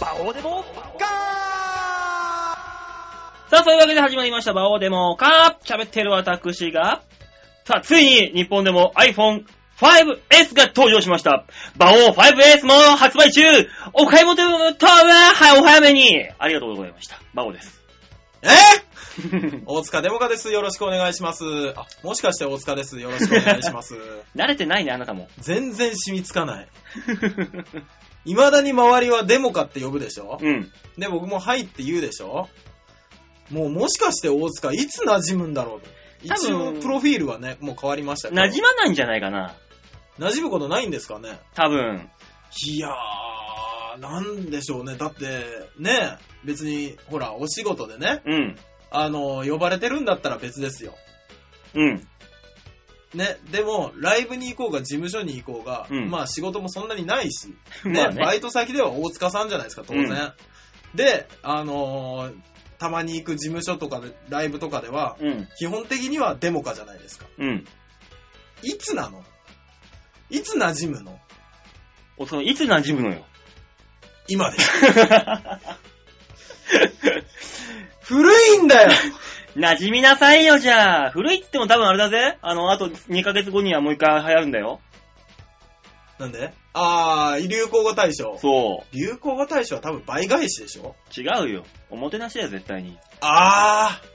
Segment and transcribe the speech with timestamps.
[0.00, 0.64] バオデモ
[0.98, 1.06] ガ
[3.50, 7.02] さあ、そういうわけで始まりました、バオデモか喋ってる私が、
[7.64, 9.44] さあ、ついに日本でも iPhone
[9.78, 11.44] 5S が登場しました。
[11.76, 13.42] バオ 5S も発売中
[13.92, 17.20] お買い求めとは、はい、お早めにありがとうございました。
[17.34, 17.82] バオです。
[18.42, 18.48] え？
[19.66, 20.50] 大塚デモカです。
[20.50, 21.44] よろしくお願いします。
[21.76, 22.98] あ、もしかして大塚です。
[23.00, 23.94] よろしくお願いします。
[24.34, 25.28] 慣れてないね、あなたも。
[25.38, 26.68] 全然染みつかない。
[28.24, 30.38] 未だに周りはデモカって呼ぶでしょ？
[30.40, 30.70] うん。
[30.98, 32.48] で、僕もはいって言うでしょ？
[33.50, 35.88] もうもしかして大塚いつ馴染むんだろうと。
[36.28, 38.40] 多一分応プロフィールはね、もう変わりましたけど。
[38.42, 39.54] 馴染まないんじゃないかな。
[40.18, 41.40] 馴染むことないんですかね？
[41.54, 42.10] 多分。
[42.66, 44.96] いやー、なんでしょうね。
[44.96, 45.46] だって、
[45.78, 48.56] ね、別に、ほら、お仕事でね、うん。
[48.90, 50.94] あの、呼ばれてるんだったら別ですよ。
[51.74, 52.06] うん。
[53.14, 57.48] ね、でも、ライブに行こうが、事務所に行こうが、うんまあ仕事もそんなにないし、
[57.84, 58.08] ね。
[58.16, 60.04] バイト先では大塚さんじゃないですか、当然。
[60.04, 60.32] うん
[60.94, 62.34] で、あのー
[62.78, 65.48] たまに行く事務所とかで、ライブとかでは、うん。
[65.58, 67.26] 基本的にはデモカじゃないですか。
[67.36, 67.66] うん。
[68.62, 69.22] いつなの？
[70.30, 71.20] いつ馴染むの？
[72.16, 73.26] おそのいつ馴染むのよ。
[74.28, 74.70] 今です。
[78.02, 78.90] 古いんだよ
[79.56, 81.10] 馴染みなさいよ、じゃあ。
[81.10, 82.38] 古いって言っても多分あれだぜ。
[82.40, 84.80] あの、あと2ヶ月後にはもう一回流行るんだよ。
[86.18, 86.52] なんで？
[86.72, 88.38] あー、流行語大賞。
[88.38, 90.94] そ流行語大賞は多分倍返しでしょ？
[91.16, 91.20] う。
[91.20, 91.64] 違うよ。
[91.90, 92.96] おもてなしだよ、絶対に。
[93.20, 94.06] あー、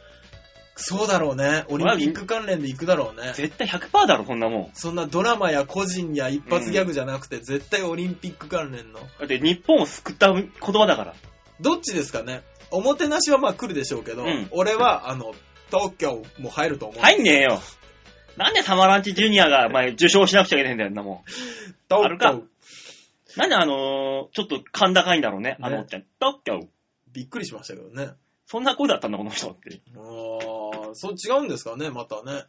[0.77, 1.65] そうだろうね。
[1.69, 3.33] オリンピック関連で行くだろうね。
[3.33, 4.69] 絶対100%だろ、そんなもん。
[4.73, 8.99] そんなドラマや個人や一発ギャグじゃなくて、絶対オリンピック関連の。
[8.99, 11.13] だって日本を救った言葉だから。
[11.61, 12.43] どっちですかね？
[12.71, 15.33] おもてなしはまあ来るでしょうけど、うん俺は、あの、
[15.71, 17.01] 東京も入ると思う。
[17.01, 17.59] 入んねえよ。
[18.37, 21.31] なんでサマランチジュニアが、まあ、受賞しなくちゃいけないんだよ、んなもん。
[21.89, 22.39] 東あるか
[23.37, 26.05] なんであのー、ちょっと甲高いんだろうね、あのおっちゃん。
[26.19, 26.67] 東京。
[27.13, 28.11] びっくりしましたけどね。
[28.45, 29.81] そんな声だったんだ、この人って。
[29.95, 32.43] あー、そう違うんですかね、またね。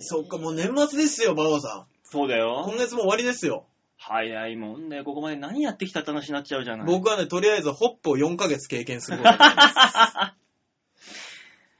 [0.00, 1.86] そっか、もう年末ですよ、バオさん。
[2.04, 2.76] そうだよ今。
[2.76, 3.66] 月も終わりですよ。
[4.04, 6.86] 早いもんだよ、ここまで何やってきたって話になっちゃうじゃない。
[6.86, 9.74] 僕はね、とりあえずホップを4ヶ月経験することになります。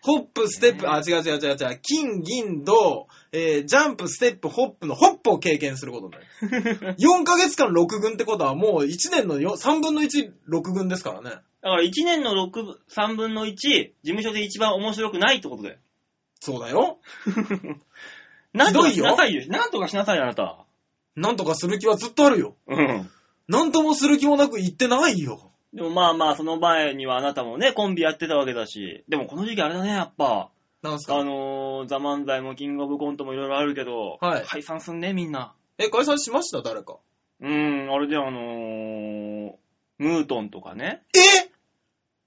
[0.02, 6.94] ホップ、ステップ、あ、違う違う違う違う、金、銀、銅、えー、ジャンプ、ステップ、ホップのホップを経験することになる。
[6.98, 11.30] 4ヶ月間6軍ってことはもう1年のよ3分の1、6軍ですからね。
[11.30, 15.78] だから1年の6、3分の1、事務所で一番面白くないってことだよ。
[16.40, 16.98] そうだよ。
[18.52, 19.46] なんとかしなさいよ。
[19.46, 20.66] なんとかしなさいよ、あなた。
[21.16, 22.56] なんとかする気はずっとあるよ。
[22.66, 23.10] うん。
[23.48, 25.50] なんともする気もなく言ってないよ。
[25.74, 29.04] でもまあまあ、その前にはあなたもね、コンビやってたわけだし。
[29.08, 30.24] でもこの時期あれだね、やっぱ。
[30.24, 30.50] あ
[30.82, 31.22] なんすか？
[31.22, 35.54] のー、ザ・漫才もキングオブコントもいろいろあるけど、はい解散すんね、みんな。
[35.78, 36.60] え、解散しました？
[36.62, 36.96] 誰か。
[37.40, 39.52] うーん、あれであのー、
[39.98, 41.51] ムートンとかね、え？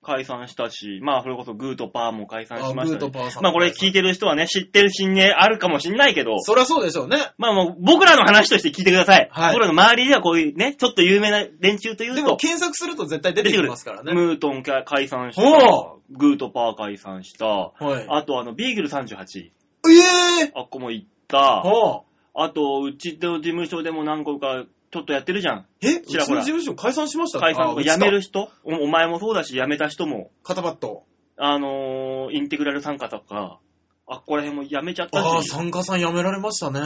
[0.06, 3.00] 解散したし、まあ、それこそグーとパーも解散あ、しましたし。
[3.00, 3.44] グーとパーさん。
[3.44, 7.18] まあ、これ聞いてる人はね、知ってるしんね、あるかもしんないけど、そりゃそうでしょうね。
[7.38, 9.28] まあもう、僕らの話として聞いてください。
[9.32, 14.14] はい僕らの周りではこういうね、ちょっと有名な連中というでもと、検索すると絶対出てきますからね。
[14.14, 18.06] ムートンか解散したお、グーとパー解散した、はい。
[18.08, 22.04] あとあの、ビーグル38、ええあっこも行った、は
[22.36, 24.66] あ、あと、うちの事務所でも何個か
[24.96, 25.66] ちょっとやってるじゃん。
[25.82, 25.98] え？
[25.98, 27.40] うちのちらほら事務所解散しました？
[27.40, 28.50] 解散と辞める人？
[28.64, 31.04] おお前もそうだし、辞めた人も、肩パッド。
[31.38, 33.60] あのー、インテグラル参加とか、
[34.08, 36.80] あっこら辺も辞めちゃったああ、し、参加さん辞められましたね。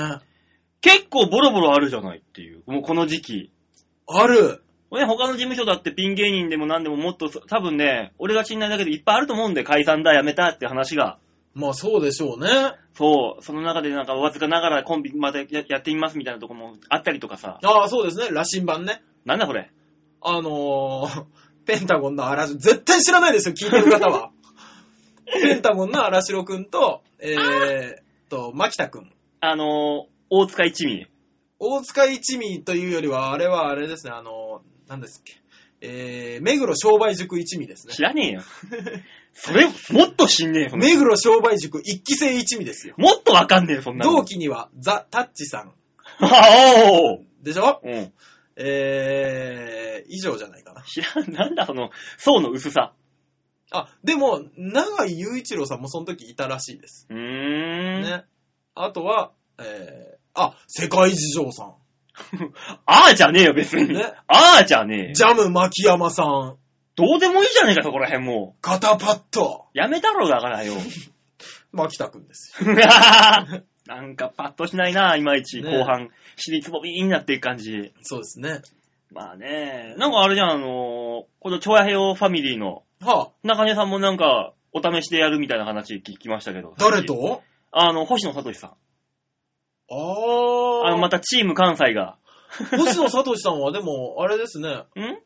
[0.82, 3.52] 結構ボロボロあるじゃないっていう、もうこの時期。
[4.08, 4.64] ある。
[4.92, 11.20] ね、他の事務所だってピン芸人でも何でももっと、多分ね、俺が知んないだけでいっぱいあると思うんで、解散だ、やめたって話が。
[11.54, 12.50] まあそうでしょうね。
[12.94, 17.60] そう、その中でなんかわずかながらコンビまたややってみますみたいなとこもあったりとかさ。
[17.64, 18.30] ああ、そうですね。
[18.32, 19.02] 羅針盤ね。
[19.26, 19.72] なんだこれ。
[20.22, 21.26] あのー、
[21.66, 24.32] ペンタゴンの荒城、絶対知らないですよ、聞いてる方は。
[25.32, 29.12] ペンタゴンの荒城くんと、えーっと、牧田くん。
[29.40, 31.08] あのー、大塚一味。
[31.60, 35.40] 大塚一味というよりは、あれはあれですね、あのー、何ですっけ。
[35.82, 38.02] えー、目黒商売塾一味ですね知。
[38.02, 38.42] らねえよ。
[39.42, 39.72] それ、も
[40.06, 40.70] っと知んねえよ。
[40.72, 42.96] そんな目黒商売塾一期生一味ですよ。
[42.98, 44.12] もっとわかんねえよ、そんなの。
[44.12, 45.72] 同期には、ザ・タッチさん。
[46.22, 46.30] あ
[46.92, 47.80] おーでしょ？
[47.84, 48.12] うん。
[48.58, 50.84] えー、以上じゃないかな。
[50.84, 52.94] 知らん、なんだその、層の薄さ。
[53.72, 57.08] あ、でも、長井雄一郎さんもその時いたらしいです。
[57.10, 57.18] うー
[58.00, 58.02] ん。
[58.02, 58.26] ね。
[58.76, 61.74] あとは、えー、あ、世界事情さん。
[62.86, 63.94] ああじゃねえよ、別に。
[63.94, 65.14] ねああじゃねえよ。
[65.14, 66.58] ジャム牧山さん。
[67.00, 69.68] どうでもいいじゃねえか、そこら辺も肩パッド。
[69.74, 69.78] う。
[69.78, 70.74] やめたろ、だからよ。
[71.72, 72.74] 牧田くんですよ。
[73.88, 75.62] なんかパッとしないな、いまいち。
[75.62, 77.94] ね後半、尻つぼみになっていく感じ。
[78.02, 78.62] そうですね。
[79.12, 86.76] まあね、なんかあれじゃん、あのーこのチョアヘオファミリーのは中根さんもなんか、お試しでやるみたいな話聞きましたけど。
[86.78, 87.42] 誰と？
[87.72, 88.70] あの、星野聡さん。
[88.72, 90.88] あー。
[90.88, 92.18] あの、またチーム関西が。
[92.72, 94.70] 星野聡さんはでも、あれですね。
[95.00, 95.20] ん？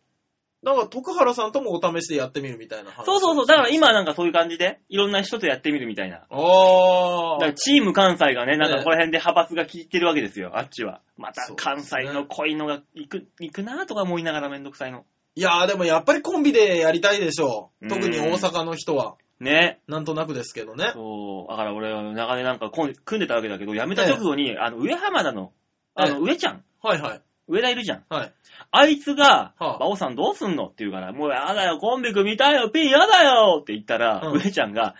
[0.64, 3.06] なんか徳原さんともお試しでやってみるみたいな話。
[3.06, 3.46] そうそうそう。
[3.46, 6.20] だから今なんかそういう感じで、いろんな人とやってみるみたいな。
[6.20, 7.54] だあからー。
[7.54, 11.02] チーム関西がね、なんかねここら辺で派閥が効いてるわけですよ、あっちは。
[11.18, 15.06] また関西の濃いのが行く、行くなとか思いながらめんどくさいの。
[15.36, 17.86] いやーでもやっぱりコンビでやりたいでしょう。
[17.86, 19.16] うん特に大阪の人は。
[19.40, 19.80] ね。
[19.88, 20.92] なんとなくですけどね。
[20.94, 21.52] そう。
[21.52, 25.52] だから俺は長年なんかこん組んでたわけだけど、辞めた直後に、あの、上浜田の、
[25.96, 26.64] あの、上ちゃん。
[26.82, 27.22] はいはい。
[27.48, 28.04] 上田いるじゃん。
[28.10, 28.34] はい。
[28.72, 30.66] あいつが、はあバオさんどうすんの？
[30.66, 34.96] って言うから、もうやだよ、コンビ組みたいよ、ピンやだよって言ったら、うん上ちゃんが、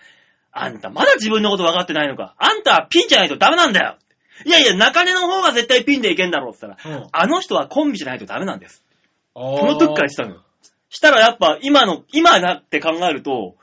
[0.52, 2.34] あんたまだ自分のこと分かってないのか。
[2.38, 3.96] あんたはピンじゃないとダメなんだよ。
[4.44, 7.08] いやいや、中根の方が絶対ピンでいけんだろうって言ったら、うん。
[7.10, 8.84] あの人はコンビじゃないとダメなんです。
[9.32, 10.42] こその時からしたのよ。
[10.88, 13.56] したらやっぱ今の、今だって考えると、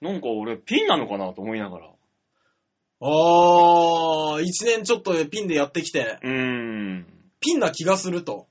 [0.00, 1.86] なんか俺ピンなのかなと思いながら。
[3.00, 7.06] あー、一年ちょっとピンでやってきて、うーん。
[7.42, 8.46] ピンな気がすると。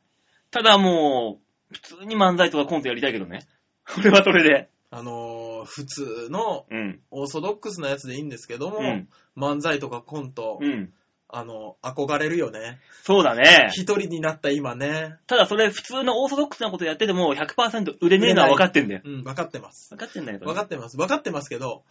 [0.51, 3.47] ただもう、普通に漫才とかコントやりたいけどね。
[3.87, 4.69] これはそれで。
[4.91, 6.99] あのー、普通のうん。
[7.11, 9.09] オーソドックスなやつでいいんですけども、うん。
[9.37, 10.93] 漫才とかコント、うん。
[11.29, 12.81] あの、憧れるよね。
[13.03, 13.69] そうだね。
[13.71, 15.15] 一人になった今ね。
[15.27, 19.01] ただそれ普通のオーソドックスなことやってても100%売れねえのは分かってんだよ。
[19.05, 19.91] うん、分かってます。
[19.91, 20.45] 分かってんだけど。
[20.45, 20.97] 分かってます。
[20.97, 21.83] 分かってますけど、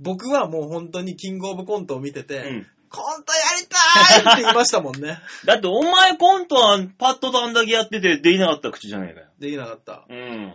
[0.00, 2.66] 僕はもう本当にキングオブコントを見てて、うん。
[2.90, 5.18] コントやりたいって言いましたもんね。
[5.46, 9.26] だってお前コントはパッととあんだけやっててできなかった口じゃねえかよ。
[9.38, 10.04] できなかった。
[10.08, 10.52] うん。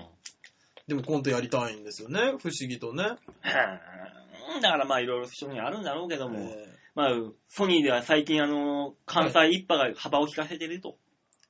[0.87, 2.19] でもコントやりたいんですよね。
[2.19, 3.03] 不思議とね。
[3.03, 3.09] は
[4.59, 7.09] ぁだからまあいろいろ人にあるんだろうけども、えーまあ
[7.49, 10.97] ソニーでは最近あの、関西一派が幅を利かせてると。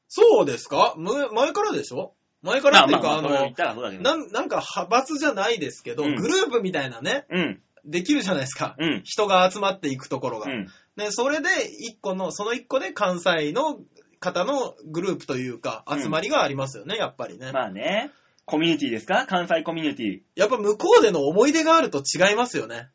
[0.07, 0.95] そうですか？
[0.97, 2.13] む前からでしょ？
[2.41, 4.03] 前からっていうか、あのまあまあまあそれを言、ったらそうだけど。
[4.03, 7.61] なんなんか派閥じゃないですけど、うんグループみたいなね、うん。
[7.85, 8.75] できるじゃないですか。
[8.79, 9.01] うん。
[9.03, 10.51] 人が集まっていくところが。
[10.51, 10.67] うん。
[10.97, 11.47] で、それで
[11.79, 13.79] 一個の、その一個で関西の
[14.19, 17.51] 方のグループというか、うん集まりがありますよね、やっぱりね。
[17.51, 18.11] まあね。
[18.45, 19.25] コミュニティですか？
[19.27, 20.19] 関西コミュニティ。
[20.35, 22.89] やっぱ向こうでの思い出があると違いますよね。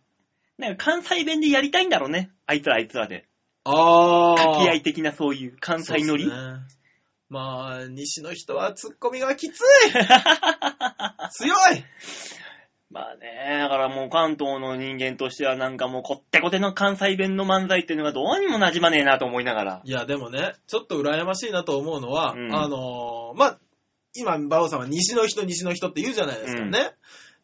[0.58, 2.30] なんか関西弁でやりたいんだろうね。
[2.46, 3.26] あいつらあいつらで。
[3.64, 6.24] あ掛け合い的なそういう関西乗り。
[6.24, 6.80] そうっすね
[7.30, 9.62] まあ、西の人はツッコミがきつい
[11.30, 11.84] 強い
[12.90, 19.80] まあね、だからもう関東の人間としてはなんかもうこってこての関西弁の漫才っていうのがどうにも馴染まねえなと思いながら。
[19.84, 23.58] いや、でもね、ちょっと羨ましいなと思うのは、うんあのーまあ、
[24.14, 26.90] 今、バオさんは西の人、西の人って言うじゃないですかね。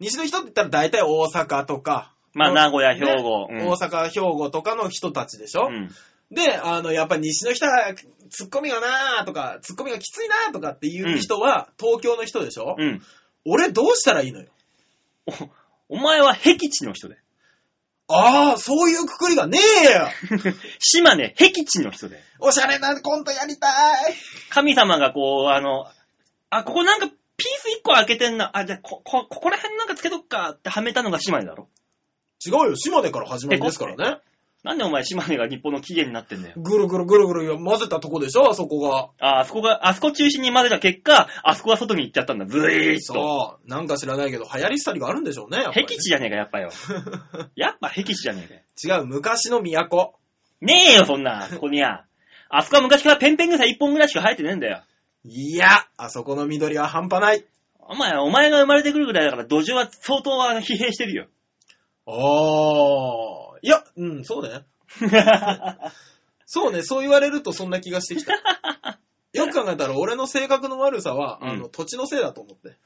[0.01, 3.47] 西の人って言ったら大体大阪とか、まあ名古屋、兵ね庫。
[3.49, 5.91] うん大阪、兵庫とかの人たちでしょ、うん
[6.29, 7.95] で、あの、やっぱ西の人は、
[8.31, 13.01] ツッコミがなーとか、ツッコミがきついなーとかっていう人は、東京の人でしょ、うん。
[13.45, 14.49] 俺どうしたらいいのよ。
[15.27, 15.33] お
[15.97, 17.17] お前は僻地の人で。
[18.09, 20.09] ああ、そういうくくりがねえよ
[20.79, 22.23] 島根、僻地の人で。
[22.39, 23.69] おしゃれなコントやりた
[24.09, 24.15] い
[24.51, 25.91] 神様がこう、あの、
[26.51, 27.17] あ、ここなんかピー
[27.59, 28.57] ス1個開けてんな。
[28.57, 31.69] あ、じゃあこ、こ、ここら辺なんかつけとくかってはめたのが島根だろ。
[32.45, 34.21] 違うよ、島根から始まりですからね。
[34.67, 36.55] なんでお前島根が日本の起源になってんだよ。
[36.57, 39.11] ぐるぐるぐるぐる混ぜたとこでしょ、あそこが。
[39.21, 42.47] あ、あそこが、あそこ中心に混ぜた結果、あそこは外に行っちゃったんだ。
[42.47, 43.01] ずーっと。
[43.01, 43.71] そう。
[43.71, 46.71] なんか知らないけど、流行りしたりがあるんでしょうね、やっぱりね僻地じゃねえか、やっぱよ。
[47.55, 48.99] やっぱ僻地じゃねえかよ。
[48.99, 50.15] 違う、昔の都。
[50.61, 52.05] ねえよ、そんな、そこには。
[52.49, 54.83] あそこは昔からペンペン草一本ぐらいしか生えてねえんだよ。
[55.25, 57.45] いや、あそこの緑は半端ない。
[57.79, 61.27] お前、お前が生まれてくるぐらいだから土壌は相当は疲弊してるよ。
[62.09, 63.56] ああ。
[63.67, 64.63] いや、うん、そうね。
[66.47, 68.33] そうね、そう言われるとそんな気がしてきた。
[69.33, 72.77] よく考えたら俺の性格の悪さは、うんあの、土地のせいだと思って。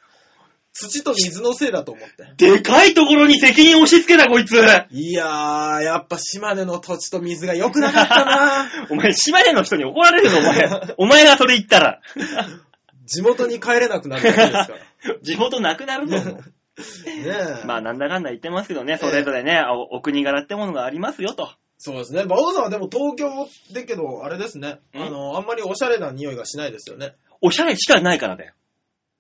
[0.73, 2.53] 土と水のせいだと思って。
[2.53, 4.55] でかいところに責任を押し付けた、こいつ。
[4.91, 10.95] いやー、やっぱ島根の土地と水が良くなかったな お前、島根の人に怒られるぞ、お前。
[10.97, 12.01] お前がそれ言ったら。
[13.05, 15.19] 地元に帰れなくなるわけですから。
[15.21, 16.17] 地元なくなるぞ。
[16.17, 16.45] もう
[16.81, 17.65] ねえ。
[17.67, 21.51] まあ、なんだかんだ言ってますけどね、それぞれね、おお国柄ってものがありますよと。
[21.79, 22.23] そうですね。
[22.23, 24.81] 馬王さんはでも東京だけど、あれですね。
[24.95, 27.15] んあの、あんまりおしゃれな匂いがしないですよね。
[27.41, 28.53] おしゃれしかないからだよ。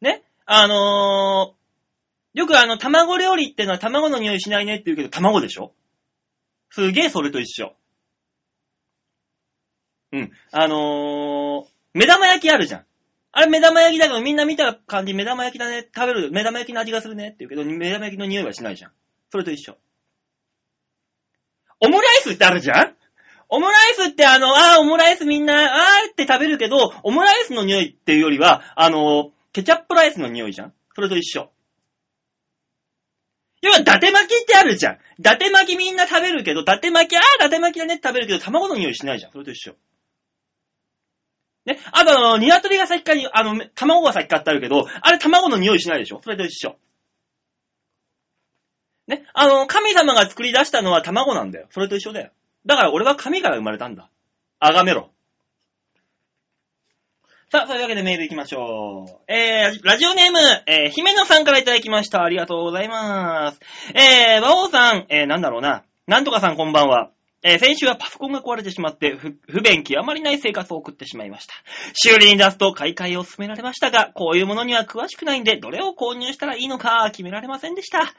[0.02, 5.72] ねあのー、よくあの、卵料理ってのは卵の匂いしないねって言うけど、卵でしょ
[6.70, 7.74] すげえそれと一緒。
[10.12, 10.32] うん。
[10.52, 12.84] あのー、目玉焼きあるじゃん。
[13.32, 15.88] あれ目玉焼きだけどみんな見た感じ目玉焼きだね。
[15.94, 18.92] 食べる目玉焼きの味がするねって言うけど、目玉焼きの匂いはしないじゃん。
[19.30, 19.76] それと一緒。
[21.80, 22.96] オムライスってあるじゃん？
[23.48, 31.50] オムライスってあの、あーオムライスみんな、あーって食べるけど、オムライスの匂いっていうよりは、あの、ケチャップライスの匂いじゃんそれと一緒。
[33.62, 34.98] 要は、伊達巻きってあるじゃん。
[35.18, 39.32] 伊達巻きみんな食べるけど、伊達巻き、あー伊達巻きだねって食べるけど、卵の匂いしないじゃん。
[39.32, 39.74] それと一緒。
[41.66, 41.78] ね。
[41.92, 46.20] あと、あの、鶏が先かに、あの、卵が先かってあるけど、あれ卵の匂いしないでしょ？
[46.22, 46.76] それと一緒。
[49.06, 49.24] ね。
[49.34, 51.66] あの、神様が作り出したのは卵なんだよ。
[51.70, 52.30] それと一緒だよ。
[52.66, 54.08] だから俺は神から生まれたんだ。
[54.58, 55.10] あがめろ。
[57.50, 59.32] さあ、そういうわけでメール行きましょう。
[59.32, 62.22] えー、ラジオネーム、えー、姫野さんからいただきました。
[62.22, 63.60] ありがとうございます。
[63.92, 65.82] えー、馬王さん、えー、なんだろうな。
[66.06, 67.10] なんとかさんこんばんは。
[67.42, 71.54] えー、先週はパソコンが壊れてしまって、不、不便極まりない生活を送ってしまいました。
[71.94, 78.12] 修理に出すと買い替えを勧められましたが、こういうものには詳しくないんで、どれを購入したらいいのか決められませんでした。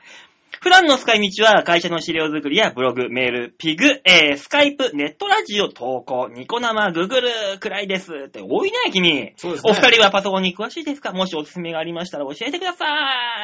[0.59, 9.31] 普段の使い道は会社の資料作りやブログ、メール、ピグ、えー、スカイプ、ネットラジオ、投稿、ニコ生、グーグルくらいですって多いね、君。
[9.37, 9.71] そうですね。
[9.71, 11.13] お二人はパソコンに詳しいですか？
[11.13, 12.85] もしおすすめがありましたら教えてくださ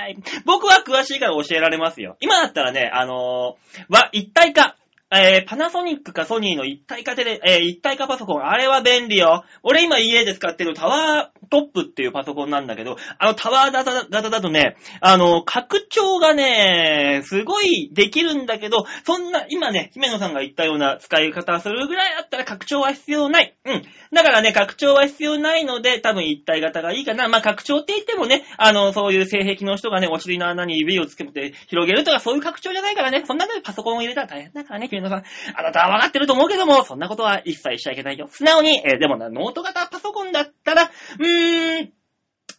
[0.10, 0.18] い。
[0.44, 2.18] 僕は詳しいから教えられますよ。
[2.20, 4.76] 今だったらね、あのー、は、一体化。
[5.10, 9.46] えー、パナソニックかソニーの一体化テレ、えー、一体化パソコン、あれは便利よ。
[9.64, 23.56] 俺今家で使ってるタワートップっていうパソコンなんだけど、あのタワー型だとね、あの、拡張がね、すごいできるんだけど、そんな、今ね、姫野さんが言ったような使い方するぐらいだったら拡張は必要ない。
[23.64, 23.84] うん。
[24.12, 27.30] だからね、拡張は必要ないので、多分一体型がいいかな。
[27.30, 35.24] まあ、拡張って言ってもね、あの、そういう性癖の人がね、お尻の穴に指をつけて広げるとかそういう拡張じゃないからね、そんなのでパソコンを入れたら大変だからね、姫野さん。
[35.56, 38.28] あなたは分かってると思うけども、そんなことは一切しちゃいけないよ。
[38.30, 41.94] 素直に、えーでもな、ノート型パソコンだったら、うーん、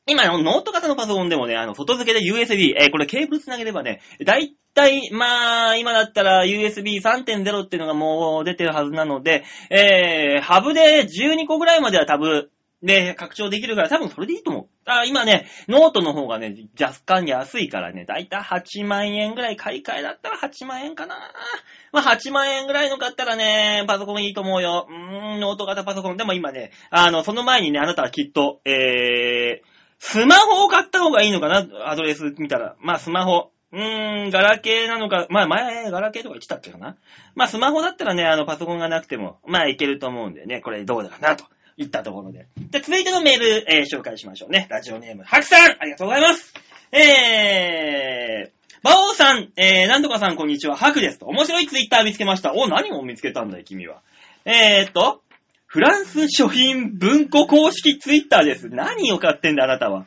[0.07, 12.49] 今のノート型のパソコンでもね、あの、外付けで USB、えーこれケーブルつなげればね、だいたい、まあ、今だったら USB3.0 っていうのがもう出てるはずなので、えー、ハブで12個ぐらいまでは多分、
[12.83, 14.69] で、拡張できるから多分それでいいと思う。
[14.85, 21.17] あ、今ね、ノートの方がね、若干安いからね、だいたい8万円ぐらい買い替えだったら8万円かな。
[21.93, 24.87] まあ8万円ぐらいの買ったらね、パソコンいいと思うよ。
[24.89, 26.17] うーん、ノート型パソコン。
[26.17, 29.67] でも今ね、あの、その前にね、あなたはきっと、えー、
[29.99, 31.67] スマホを買った方がいいのかな？
[31.91, 32.77] アドレス見たら。
[32.81, 33.51] まあスマホ。
[33.73, 36.97] うーん、ガラケーなのか、まあ前、ガラケーとか言ってたっけかな？
[37.35, 41.45] まあスマホだったらね、あの、パソコンがなくても、まあいけると思うんでね、これどうだかなと。
[41.79, 42.47] いったところで。
[42.71, 44.67] で、続いてのメール、えー紹介しましょうね。
[44.69, 46.53] ラジオネーム、ハクさんありがとうございます
[46.91, 51.27] えー、バオさん、えー、なんとかさんこんにちは、ハクですと。
[51.27, 52.53] 面白いツイッター見つけました。
[52.53, 54.03] お、何を見つけたんだい、君は。
[54.45, 55.23] えーっと、
[55.67, 58.69] フランス書品文庫公式ツイッターです。
[58.71, 60.07] 何を買ってんだ、あなたは。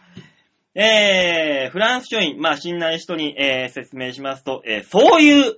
[0.75, 5.57] えー、フランス書院、まあ、信頼人に、えー説明しますと、えーそういう、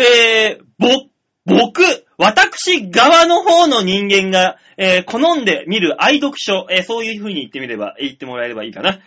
[0.00, 0.88] えー、ぼ、
[1.44, 1.82] 僕、
[2.16, 9.00] 私側の方の人間が、えー好んで見る愛読書、えーそういう風に言ってみれば、言ってもらえればいいかな。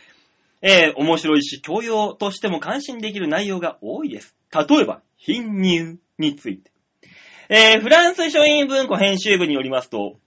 [0.61, 4.35] えー面白いし、教養としても感心できる内容が多いです。
[4.53, 6.71] 例えば、貧乳について。
[7.49, 10.17] えーフランス書院文庫編集部によりますと、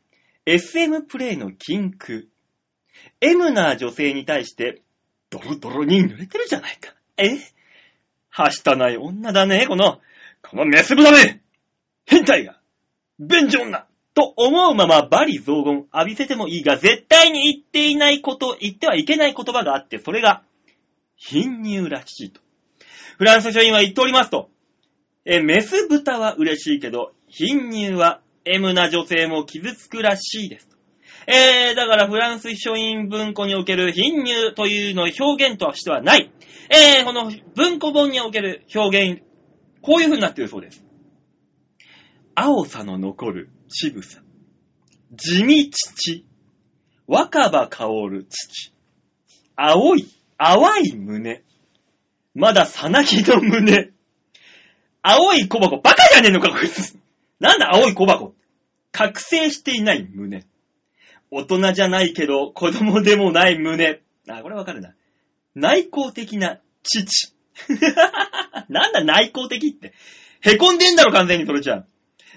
[0.46, 2.28] SM プレイの禁句。
[3.20, 4.82] M な女性に対して、
[5.28, 6.94] ドロドロに濡れてるじゃないか。
[7.18, 7.38] え
[8.30, 10.00] はしたない女だね、この、
[10.42, 11.42] このメスブだね
[12.06, 12.59] 変態が
[13.20, 13.84] 便所女
[14.14, 20.42] と思うままバリ雑言浴びせてもいいが、絶対に言っていないこと、言ってはいけない言葉があって、それが、
[21.16, 22.40] 貧乳らしいと。
[23.18, 24.48] フランス書院は言っておりますと、
[25.26, 30.68] え、メス豚は嬉しいけど、貧乳は M な女性も傷つくらしいです。
[31.26, 36.32] えー、だからフランス書院文庫における貧乳というの表現としてはない。
[36.70, 39.22] えー、この文庫本における表現、
[39.82, 40.82] こういう風になっているそうです。
[42.42, 44.22] 青さの残る渋さ。
[45.12, 46.24] 地味父。
[47.06, 48.72] 若葉香る父。
[49.56, 51.42] 青い、淡い胸。
[52.34, 53.90] まださなぎの胸。
[55.02, 55.76] 青い小箱。
[55.80, 56.96] バカじゃねえのか、こいつ。
[57.40, 58.32] なんだ、青い小箱。
[58.90, 60.46] 覚醒していない胸。
[61.30, 64.00] 大人じゃないけど、子供でもない胸。
[64.26, 64.94] あ、これわかるな。
[65.54, 67.34] 内向的な父。
[68.70, 69.92] なんだ内向的って。
[70.40, 71.86] へこんでんだろ、完全にそれじゃん。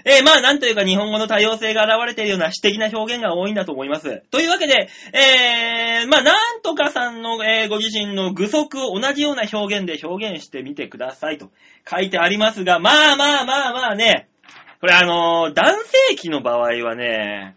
[0.05, 4.21] えーまあ、なんというか日本語の多様性が現れているような詩的な表現が多いんだと思います。
[4.31, 11.49] というわけで、えー、まあ、なんとかさんの、えーご自身の具足を同じような表現で表現してみてくださいと
[11.89, 14.27] 書いてありますが、まあまあまあまあね、
[14.81, 15.75] これあのー男
[16.09, 17.55] 性器の場合はね、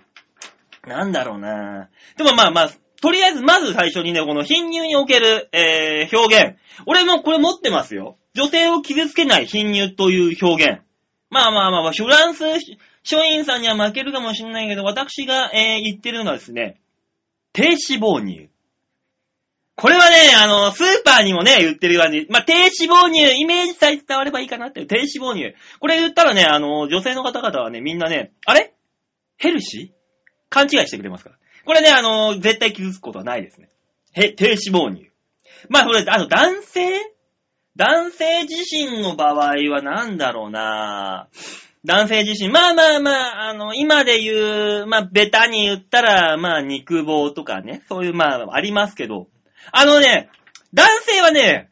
[0.86, 2.70] なんだろうなでもまあまあ、
[3.02, 6.56] とりあえずまず最初にね、この貧乳における、えー表現。
[6.86, 8.16] 俺もこれ持ってますよ。
[8.34, 10.85] 女性を傷つけない貧乳という表現。
[11.30, 16.80] まあまあまあ、フランス松陰さんには負けるかもしれないけど、私が、えー言ってるのはですね、
[17.52, 18.48] 低脂肪乳。
[19.74, 25.54] これはね、あの、スーパーにもね、言ってるように、まあ、低脂肪乳、イメージさえ伝わればいいかなっていう、低脂肪乳。
[25.80, 28.72] これ言ったらね、あの、女性の方々はね、みんなね、あれ？
[29.36, 29.96] ヘルシー？
[30.48, 31.36] 勘違いしてくれますから。
[31.66, 33.68] これね、あの、絶対傷つくことはないですね。
[34.14, 35.10] へ、低脂肪乳。
[35.68, 37.15] まあ、これ、あの、男性？
[37.76, 41.28] 男性自身の場合はなんだろうな
[41.84, 43.10] 男性自身、まあまあま
[43.46, 49.28] あ、あの、今で言う、まあ、ベタに言ったら、まあ、肉棒とかね、そういう、まあ、ありますけど、
[49.70, 50.28] あのね、
[50.74, 51.70] 男性はね、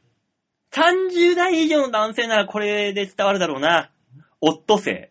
[0.72, 3.90] 30代以上の男性ならこれで伝わるだろうな。
[4.40, 5.10] オットセ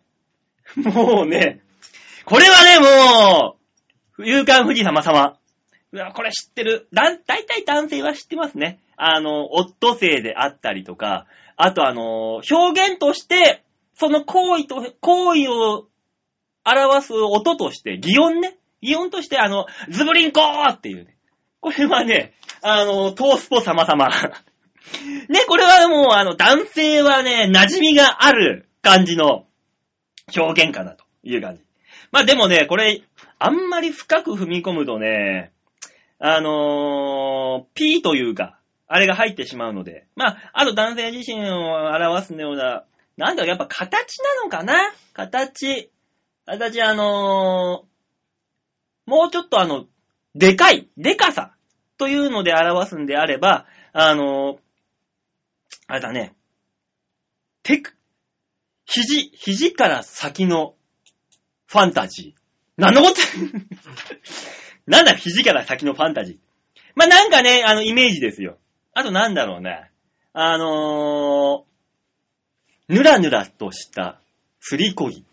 [0.76, 0.80] イ。
[0.80, 1.60] もうね、
[2.24, 3.56] これはね、も
[4.18, 5.36] う、勇敢富士様様。
[5.92, 6.88] うわ、これ知ってる。
[6.92, 8.78] だ、だいたい男性は知ってますね。
[8.96, 15.86] あの、オットセイであったりとか、あとあの、表現として、その行為と、行為を
[16.64, 18.58] 表す音として、擬音ね。
[18.80, 21.16] 擬音として、あの、ズブリンコーっていうね。
[21.60, 24.08] これはね、あの、トースポ様様。
[25.28, 29.46] ね、これはもう、あの、男性はね、馴染みがある感じの
[30.36, 31.62] 表現かなという感じ。
[32.12, 33.02] まあでもね、これ、
[33.38, 35.52] あんまり深く踏み込むとね、
[36.18, 38.58] あのー、P というか、
[38.94, 42.84] あれが入ってしまうので、まあ、あと男性自身を表すような、
[43.16, 44.74] なんだろ、やっぱ形なのかな？
[45.12, 45.90] 形。
[46.46, 49.86] 形、あのー、もうちょっとあの、
[50.36, 51.56] でかい、でかさ
[51.98, 54.58] というので表すんであれば、あのー、
[55.88, 56.36] あれだね、
[57.64, 57.96] 手く、
[58.86, 60.76] 肘、肘から先の
[61.66, 62.80] ファンタジー。
[62.80, 63.16] なんのこと？
[64.86, 66.36] なんだ、肘から先のファンタジー。
[66.94, 68.58] まあ、なんかね、あの、イメージですよ。
[68.94, 69.90] あとなんだろうね。
[70.32, 74.20] あのー、ぬらぬらとした
[74.60, 75.24] すりこぎ。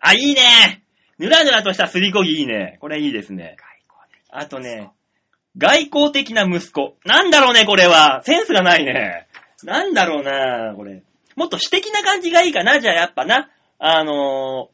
[0.00, 0.84] あ、いいね
[1.18, 2.78] ぬらぬらとしたすりこぎいいね。
[2.80, 3.56] これいいですね。
[4.30, 4.90] あとね、
[5.56, 6.96] 外交的な息子。
[7.04, 8.22] なんだろうね、これは。
[8.24, 9.28] センスがないね。
[9.64, 11.02] なんだろうな、これ。
[11.36, 13.50] もっと詩的な感じがいいかな、じゃあやっぱな。
[13.78, 14.70] あの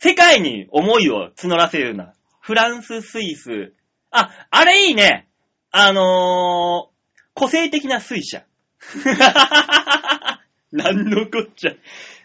[0.00, 2.12] ー、世界に思いを募らせるような。
[2.40, 3.74] フランス、スイス。
[4.10, 5.28] あ、あれいいね。
[5.70, 6.97] あのー、
[7.38, 8.44] 個性的な水車。
[10.72, 11.72] なんのこっちゃ。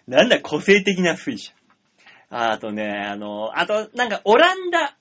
[0.08, 1.54] なんだ、個性的な水車。
[2.32, 4.98] あとね、あの、あと、なんか、オランダ。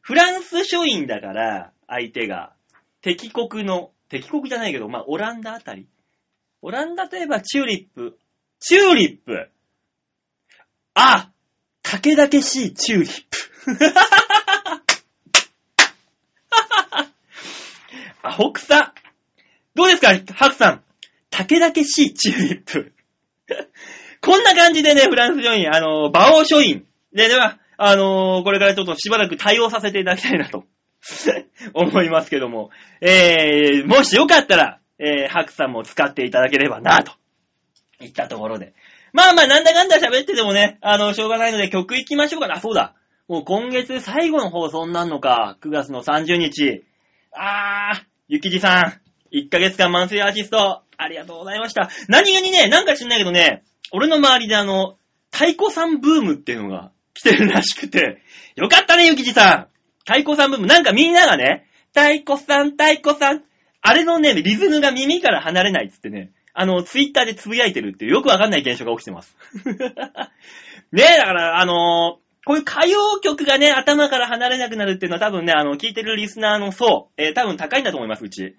[0.00, 2.52] フランス書院だから、相手が。
[3.00, 5.86] 敵国の、敵国じゃないけど、まあ、オランダあたり。
[6.60, 8.18] オランダといえば、チューリップ。
[8.58, 9.50] チューリップ
[10.94, 11.30] あ
[11.82, 13.38] 竹々しいチューリップ。
[18.24, 18.94] アホくさ。
[19.74, 20.82] どうですか、ハクさん。
[21.30, 22.92] 竹々しチューリップ。
[24.20, 26.86] こんな感じでね、フランス書院、あの、馬王書院。
[27.12, 30.64] で、では、あのこれからちょっとしばらく対応させていただきたいなと、
[31.74, 32.70] 思いますけども。
[33.00, 37.12] えー、もしよかったら、えー、ハクさんも使っていただければなと。
[38.00, 38.74] いったところで。
[39.12, 42.60] まあまあ、なんだかんだ喋っててもね、あの、しょうがないので曲行きましょうかな。
[42.60, 42.94] そうだ。
[43.28, 45.56] もう今月最後の放送になるのか。
[45.62, 46.84] 9月の30日。
[47.32, 49.03] あー、ゆきじさん。
[49.34, 51.90] 1ヶ月間マンスリーアーティスト、ありがとうございました。
[52.08, 54.96] 何気にね、なんか知んないけどね、俺の周りであの、
[55.32, 58.22] 太鼓さんブームっていうのが来てるらしくて、
[58.54, 59.66] よかったね、ゆきじさん。
[60.06, 60.66] 太鼓さんブーム。
[60.66, 63.42] なんかみんながね、太鼓さん、太鼓さん。
[63.82, 69.36] あれのね、リズムが耳から離れないっつってね、あの、ツイッターでつぶやいてるっていうよくわかんない現象が起きてます。
[70.92, 78.54] ねえ、だから、あのーこういう歌謡曲がね、頭から離れなくなるっていうのは多分ね、あの、聞いてるリスナーの層、えー多分高いんだと思います、うち。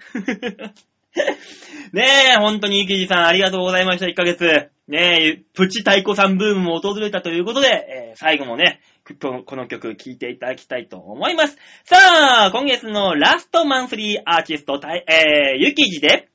[1.93, 4.69] ねえ、本当にゆきじさんありがとうございました、1ヶ月。
[4.87, 8.81] ねえ、プチ太鼓さんブームも訪れたということで、えー最後もね、
[9.19, 11.57] この曲聴いていただきたいと思います。
[11.83, 11.97] さ
[12.45, 16.29] あ、今月のラストマンスリーアーティスト、えー、ゆきじで、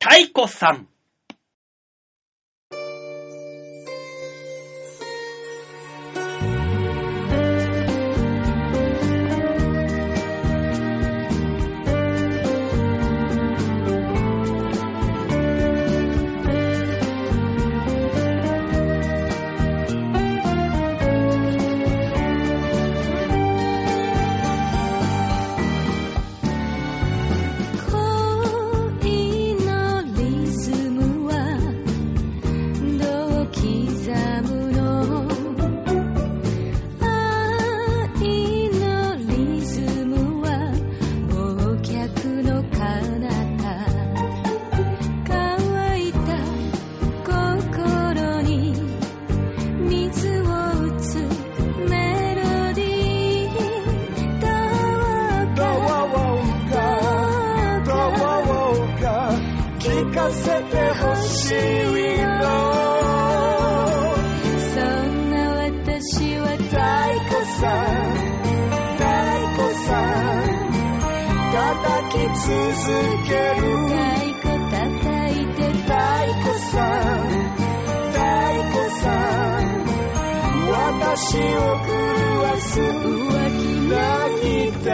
[0.00, 0.88] 太鼓さん。
[60.04, 61.54] 聞かせてほしい
[62.22, 62.42] の
[64.74, 66.76] そんな私は太
[67.24, 68.04] 鼓さん
[68.96, 69.04] 太
[69.54, 70.44] 鼓さん
[71.52, 71.64] 叩
[72.10, 72.52] き続
[73.28, 73.96] ける太
[74.42, 74.84] 鼓叩
[75.32, 75.92] いて太
[76.42, 77.24] 鼓さん
[78.12, 78.18] 太
[78.72, 79.04] 鼓さ
[79.60, 79.64] ん
[80.68, 81.40] 私を
[81.80, 81.92] 狂
[82.42, 82.84] わす浮
[83.58, 84.92] 気涙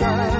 [0.00, 0.39] 鼓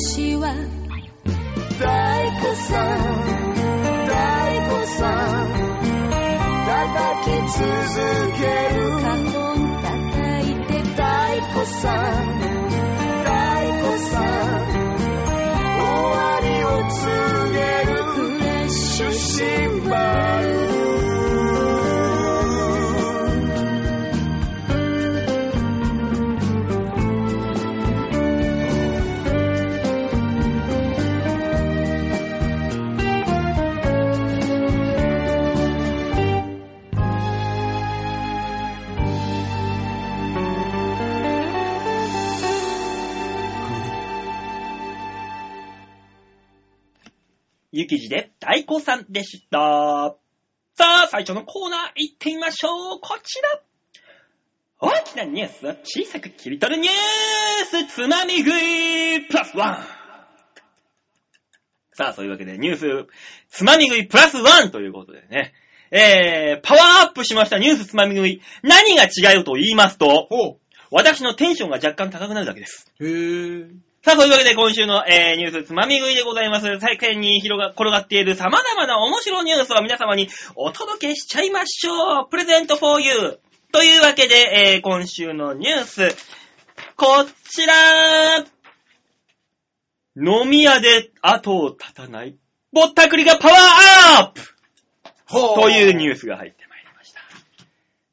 [0.00, 2.98] 私は太鼓さん
[4.06, 4.14] 太
[4.62, 5.10] 鼓さ
[5.42, 5.50] ん
[6.66, 6.78] 叩
[7.24, 7.66] き続
[8.38, 8.46] け
[8.78, 8.94] る。
[9.02, 9.90] カホン叩
[10.46, 11.02] いて太
[11.50, 12.38] 鼓さん
[13.24, 13.34] 太
[13.74, 14.62] 鼓さん
[15.80, 17.02] 終わりを告
[17.50, 17.58] げ
[17.90, 17.98] る。
[18.04, 19.96] フレッシュシンバ
[20.42, 20.87] ル
[48.80, 50.14] さんでした。
[50.74, 53.00] さあ、最初のコーナー行ってみましょう。
[53.00, 53.60] こちら。
[54.80, 59.84] 大きなニュースを小さく切り取るニュースつまみ食いプラスワン。
[61.94, 63.08] さあ、そういうわけでニュース
[63.48, 65.52] つまみ食いプラスワンということでね。
[65.90, 68.40] えー、パワーアップしましたニュースつまみ食い。
[68.62, 70.58] 何が違うと言いますと、ほ
[70.90, 72.86] 私のテンションが若干高くなるだけです。
[73.00, 73.06] う。
[73.06, 76.66] へぇさあ、そういうわけで今週の、えー、ニュースつまみ食いでございます。
[76.66, 83.40] 世間に広が、転がっている様々な面白いニュースを皆様にお届けしちゃいましょうプレゼント for you!
[83.72, 86.16] というわけで、えー、今週のニュース、
[86.96, 87.74] こちら
[90.16, 92.36] 飲み屋で後を絶たない、
[92.72, 94.40] ぼったくりがパワーアップ
[95.26, 97.20] ほというニュュースが入ってまいりました。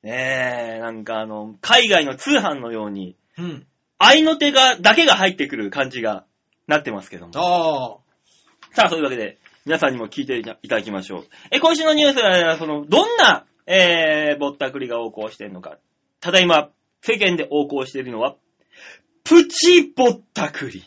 [0.02, 3.43] ねえ、なんかあの、海外の通販のように、ー。
[3.43, 3.67] うん。
[3.97, 6.25] 愛の手が、だけが入ってくる感じが
[6.67, 7.31] なってますけども。
[7.36, 11.27] あさあ、そういうわけで、皆さんにも聞いていただきましょう。
[11.51, 15.77] え、今週のニュースは、その、どんな、えー、ぼったくりが横行しているのか。
[16.19, 16.69] ただいま、
[17.01, 18.36] 世間で横行しているのは、
[19.23, 20.84] プチぼったくり。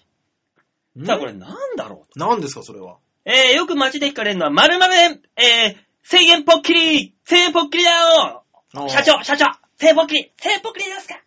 [0.97, 1.07] ー。
[1.07, 2.19] さあ、これなんだろう？
[2.19, 2.99] 何ですか、それは？
[3.25, 8.45] えー、よく街で聞かれるのは、〇〇円、えー、制限ぽっきり制限ぽっきりだよ
[8.89, 11.21] 社長、社長制ぽっきり制ぽっきりですか？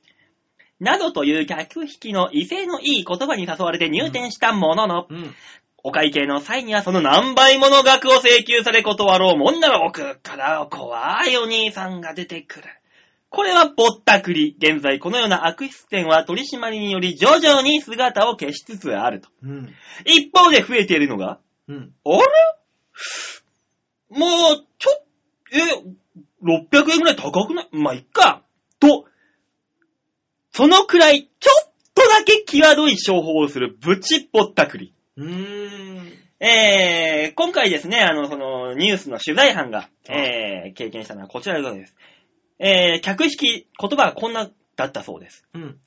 [0.81, 5.33] などという客引きの威勢のいい言葉に誘われて入店したものの、うん。
[5.83, 12.67] お会計の際にはその何倍もの額を請求され断ろうもんなら奥から怖いお兄さんが出てくる。
[13.29, 14.55] これはぼったくり。
[14.59, 19.29] 現在このような悪質店は取り締まりにより徐々に姿を消しつつあると。
[19.43, 19.73] うん。
[20.05, 21.93] 一方で増えているのが、うん。
[22.05, 22.19] あれ？
[24.09, 24.89] もう、ちょ、
[25.53, 25.57] え、
[26.43, 27.69] 600円ぐらい高くない？
[27.71, 28.43] まあ、いっか。
[28.79, 29.05] と、
[30.61, 34.93] そのくらい、ちょっとだけ際どい商法をするブチぼったくり。
[35.17, 36.13] うーん。
[36.39, 41.95] えー、今回ですね、あの、その、ニュースの取材班が、えー、経験したのはこちらでございます。
[42.59, 45.43] えー、客引き、言葉がこんな、だったそうです。
[45.55, 45.79] うん。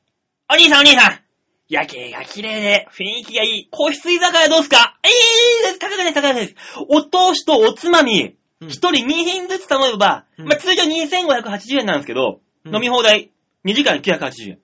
[0.50, 1.20] お兄さんお兄さん
[1.68, 3.68] 夜景が綺麗で、雰囲気がいい。
[3.70, 4.98] 個室居酒屋どうすか？
[5.04, 6.54] いいです高くです高くです。
[6.88, 13.30] お通しとおつまみ、うん一人2品ずつ頼めば、うんまあ、通常2580円なんですけど、うん飲み放題
[13.64, 14.58] 2時間980円。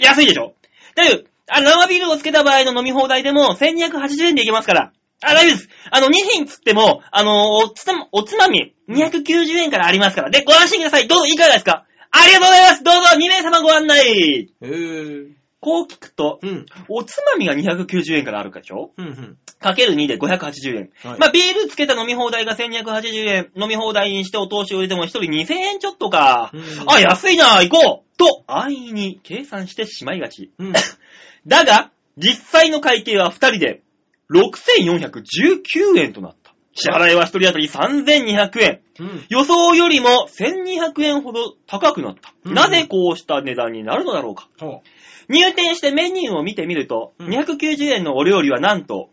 [0.00, 0.54] 安いでしょ？
[0.94, 4.92] だけど、あ生ビールをつけた場合の飲み放題でも1280円でいけますから。
[5.22, 5.68] あ、大丈夫です。
[5.90, 10.30] あの、2品つっても、あの、おつま、おつまみ、290円からありますから。
[10.30, 11.08] で、ご安心ください。
[11.08, 11.84] どうぞ、いかがですか？
[12.10, 16.66] ありがとうございますどうぞ、2名様ご案内へぇこう聞くと、うん。
[16.88, 18.92] おつまみが290円からあるかでしょ？
[18.96, 19.38] うんうん。
[19.60, 20.90] かける2で580円。
[21.02, 23.50] はいまあ、ビールつけた飲み放題が1280円。
[23.56, 26.50] 飲み放題にしてお通しを入れても1人2000円ちょっとか。
[26.54, 30.52] うんあ、安いな、行こうと、安易に計算してしまいがち。
[30.58, 30.72] うん。
[31.46, 33.82] だが、実際の会計は2人で
[34.30, 36.52] 6419円となった。
[36.74, 38.80] 支払いは1人当たり3200円。
[39.00, 39.24] うん。
[39.28, 42.32] 予想よりも1200円ほど高くなった。
[42.44, 44.48] うんなぜこうした値段になるのだろうか。
[44.60, 44.82] ほ
[45.28, 49.10] 入店してメニューを見てみると、うん290円のお料理はなんと、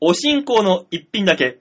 [0.00, 1.58] お新香の一品だけ。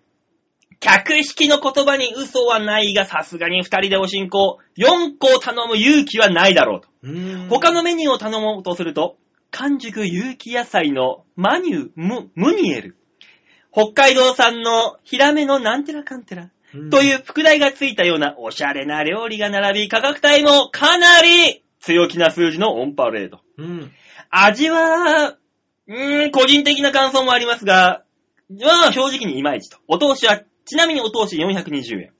[0.79, 4.37] 客引きの言葉に嘘はないが、さすがに二人でお新香
[4.77, 6.87] 4個頼む勇気はないだろうと。
[7.03, 7.11] う。
[7.11, 9.17] うん他のメニューを頼もうとすると、
[9.49, 12.97] 完熟有機野菜のマニュー、ム、ムニエル。
[13.71, 16.49] 北海道産のヒラメのなんてらかんてら。
[16.91, 23.39] という副題がついたようなおしゃれな料理が並び、価格帯もかなり強気な数字のオンパレード。
[23.57, 23.91] うん。
[24.29, 25.37] 味は、
[25.87, 28.03] うーん、個人的な感想もありますが、
[28.49, 29.77] まあ正直にいまいちと。
[29.87, 32.11] お通しは、ちなみにお通し420円。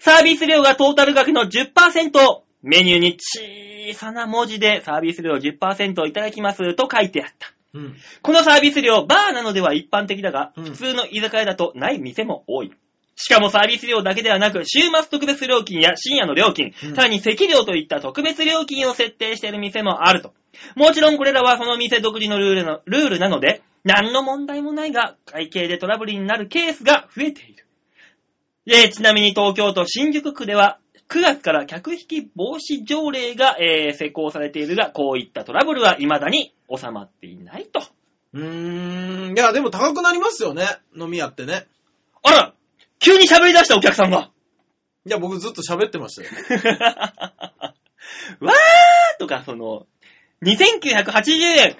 [0.00, 7.52] サービス料がトータル額の10%、メニューに小さな文字でサービス料10%いただきますと書いてあった。
[7.74, 7.96] うん。
[8.22, 12.72] このサービス料、バーなのでは一般的だが、うん普通の居酒屋だとない店も多い。
[13.16, 20.32] しかもサービス料だけではなく、週末特別料金や深夜の料金、うんさらに席料といった特別料金を設定している店もあると。
[20.76, 27.66] もちろんこれらはその店独自のルールのルールなので、何の問題もないが、会計でトラブルになるケースが増えている。
[28.64, 30.78] で、ちなみに東京都新宿区では、
[31.10, 37.82] 9月から客引き防止条例が、えー施行されているが、こういったトラブルは未だに収まっていないと。
[38.32, 39.36] うーん。
[39.36, 40.66] いや、でも高くなりますよね。
[40.98, 41.66] 飲み屋ってね。
[42.22, 42.54] あら
[43.00, 44.30] 急に喋り出したお客さんが。
[45.06, 46.30] いや、僕ずっと喋ってましたよ。
[48.40, 49.86] わーとか、その、
[50.42, 51.76] 2980円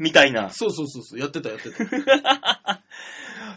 [0.00, 0.48] みたいな。
[0.50, 1.20] そうそうそうそう。
[1.20, 1.84] やってたやってた。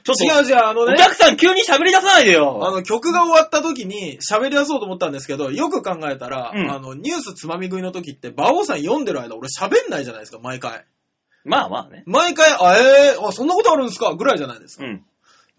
[0.03, 0.93] ちょっと、違う違う、あのね。
[0.93, 2.59] お客さん急に喋り出さないであよ。
[2.59, 10.83] の、曲が終わった時に喋り出そうと思ったんですけど、よく考えたら、うんあの、ニュースつまみ食いの時って、馬王さん読んでる間俺喋んないじゃないですか、毎回。
[11.45, 12.03] まあまあね。
[12.05, 14.85] 毎回、あ、えー、あ、そんなことあるんですかぐらいじゃないですか。
[14.85, 15.05] うん。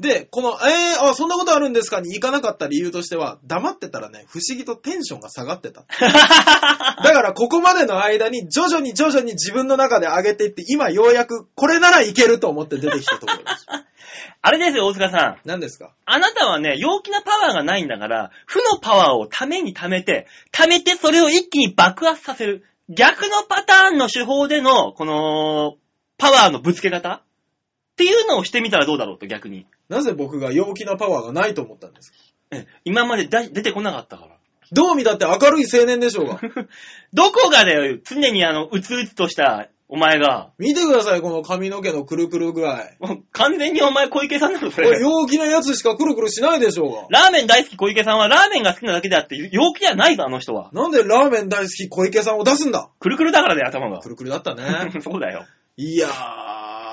[0.00, 5.85] で、この、えー、あ、そんなことあるんですかに行かなかった理由としては、黙ってたらね、不思議とテンションが下がってた。
[6.00, 13.66] だから、ここまでの間に、徐々に徐々に自分の中で上げていって、今ようやく、これならいけると思って出てきたところです。
[14.42, 15.38] あれですよ、大塚さん。
[15.44, 15.92] 何ですか？
[16.07, 22.64] あなたはね、陽気なパワーがないんだから、負のパワーをために溜めて、溜めてそれを一気に爆発させる。
[22.88, 25.76] 逆のパターンの手法での、この、
[26.18, 27.14] パワーのぶつけ方？
[27.14, 29.66] っていうのをしてみたらどうだろうと、逆に。
[29.88, 32.18] なぜ僕が陽気なパワーがないと思ったんですか？
[32.52, 34.30] え今までだ出てこなかったから。
[34.72, 36.40] どう見だって明るい青年でしょうが。
[37.12, 40.50] どこがだよ、常にあの、うつうつとしたお前が。
[40.58, 42.78] 見てください、この髪の毛のくるくる具合。
[42.98, 45.00] もう完全にお前小池さんなの、そこれれ。
[45.00, 47.02] 陽気なやつしかくるくるしないでしょうが。
[47.10, 50.70] ラーメン大好き小池さんはラーメンが好きなだけであって、陽気じゃないぞ、あの人は。
[50.72, 52.88] なんでラーメン大好き小池さんを出すんだ？
[52.98, 54.08] くるくるだからだよ、頭がく。
[54.08, 54.64] るくるだったね。
[55.04, 55.44] そうだよ。
[55.76, 56.10] いやー、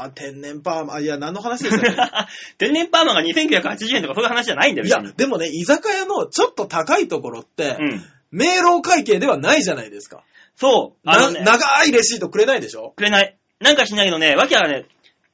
[0.09, 1.95] 天然パーマ、いや、何の話ですよね。
[2.57, 8.03] 天然パーマが2980円とかそういう話じゃないんだよ、いや別に、でもね、居酒屋のちょっと高いところって、うん。
[8.31, 10.23] 明朗会計ではないじゃないですか。
[10.55, 11.09] そう。
[11.09, 12.93] あなのね、長いレシートくれないでしょ？
[12.95, 13.37] くれない。
[13.59, 14.85] なんかしないけどね、わけはね、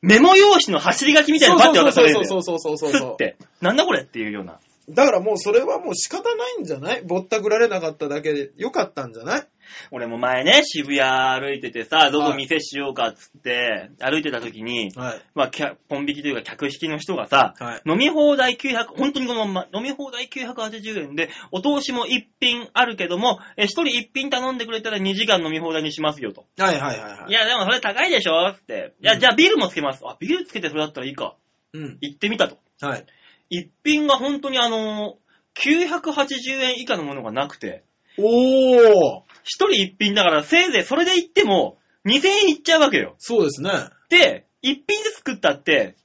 [0.01, 2.25] メモ用紙の走り書きみたいなのバッて渡されるんだよ。
[2.25, 3.37] そうそうそうそうそうそうふって。
[3.61, 4.59] なんだこれっていうような。
[4.89, 7.01] だからもうそれはもう仕方ないんじゃない？
[7.03, 9.43] ぼったくられなかっただけでよかったんじゃない？
[9.91, 15.21] 俺も前ね、渋谷歩いててさ、どこ店しようかっつって、歩いてた時に、はい。
[15.35, 15.51] まあ、
[15.89, 17.81] ポン引きというか客引きの人がさ、はい。
[17.85, 26.45] 飲み放題900、本当にこのまま、飲み放題980円で、お通しも1品あるけども、え、1人1品頼んでくれたら2時間飲み放題にしますよと。
[26.57, 27.29] はいはいはいはい。
[27.29, 28.47] いや、でもそれ高いでしょ？
[28.47, 28.93] って。
[29.01, 30.01] いや、うんじゃあビールもつけます。
[30.05, 31.35] あ、ビールつけてそれだったらいいか。
[31.73, 31.97] うん。
[31.99, 32.57] 行ってみたと。
[32.79, 33.05] はい。
[33.49, 37.83] 一品が本当にあのー、980円以下のものがなくて、
[38.19, 43.15] おー一人一品だからせいぜいそれで行っても、2000円いっちゃうわけよ。
[43.17, 43.71] そうですね。
[44.09, 45.95] で、一品ずつ食ったって、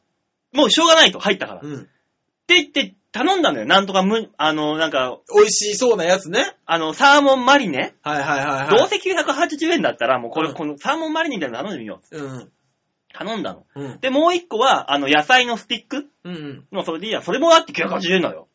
[0.52, 1.61] もうしょうがないと、入ったから。
[1.61, 1.88] ってうん。
[2.48, 3.66] 言って、頼んだのよ。
[3.66, 6.57] なんとかむ、あの、なんか、美味しそうなやつね。
[6.64, 8.68] あの、サーモンマリネ、はいはいはいはい。
[8.76, 12.18] どうせ980円だったら、もうこれ、うんこのサーモンマリネみたいなの頼んでみよう。
[12.18, 12.52] うん。
[13.12, 13.66] 頼んだの。
[13.75, 14.01] うん。
[14.01, 17.22] で、もう一個は、あの、野菜のスティックうんの、それでいいや。
[17.22, 18.48] それもあって980円だよ。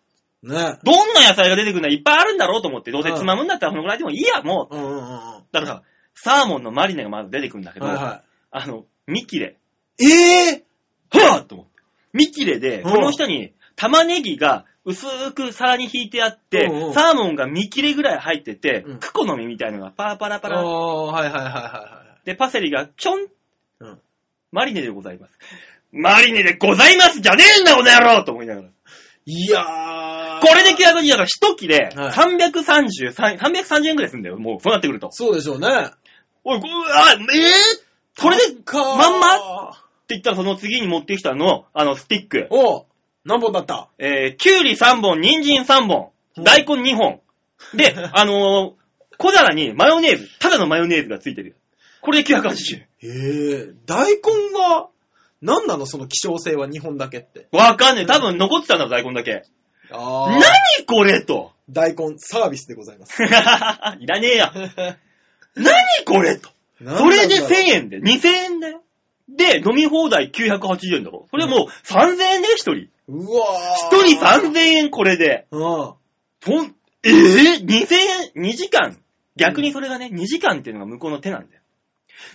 [0.44, 0.52] うん。
[0.52, 0.78] ね。
[0.84, 1.90] どんな野菜が出てくるの？
[1.90, 4.76] いっぱいあるんだろうと思って、どうせつまむんだったらこのぐらいでもいいや、もう。
[4.76, 5.44] うんうんうんうん。
[5.52, 5.84] だから、
[6.16, 9.58] サーモンのマリネがまず出てくるんだけど、はいはあの、ミキレ。
[10.00, 10.06] い。
[10.06, 10.64] ええ
[11.12, 11.72] はぁと思って。
[12.14, 20.60] ミキレで、うんこの下に玉ねぎが薄く皿に引いてあって、うんうんサーモンがミキレぐらい入ってて、うんクコの実みたいのがパラパラパラ。
[20.60, 23.28] ああ、はいはいはいはで、パセリがちょん、うん
[24.52, 25.34] マリネでございます。
[25.92, 28.68] マリネでございますじゃねえんだ、この野郎と思いながら。
[28.68, 28.72] い。
[29.26, 30.40] いやー。
[30.42, 34.38] これで950だから一切れはい333、330円くらいするんだよ。
[34.38, 35.12] もう、そうなってくると。
[35.12, 35.68] そうでしょうね。
[36.44, 39.70] おい、こあ、えー、これで、かまんま？
[39.72, 39.74] っ
[40.08, 42.48] て言ったらその次に持ってきたの、あの、スティック。
[42.50, 42.86] おう
[43.26, 43.90] 何本だった？
[44.00, 47.20] えー、きゅうり3本、人参3本、うん大根2本。
[47.76, 51.56] で、 あのー、小皿にマヨネーズ、ただのマヨネーズがついてるよ。
[52.02, 52.87] これで980円。
[53.00, 54.88] へえ、大根が、
[55.42, 57.48] 何なのその希少性は日本だけって。
[57.52, 58.06] わかんねえ。
[58.06, 59.44] 多分残ってたんだろ、大根だけ。
[59.92, 61.52] あ何これと。
[61.70, 63.22] 大根サービスでございます。
[63.24, 63.28] い
[64.08, 64.52] らねえや。
[65.56, 65.74] 何
[66.06, 66.50] これと。
[66.80, 68.82] それで1000円で、2000円だよ。
[69.30, 71.28] で、飲み放題980円だろ。
[71.30, 72.90] それもう3000円で、一人。
[73.08, 73.46] うわ
[73.92, 75.48] 一人3000円これで。
[75.52, 75.62] うん。
[75.62, 75.98] ほ
[76.48, 77.96] ん、えぇ、?2000
[78.36, 78.98] 円 ?2 時間
[79.36, 81.62] 逆にそれがね、2時間っていうのが向こうの手なんだよ。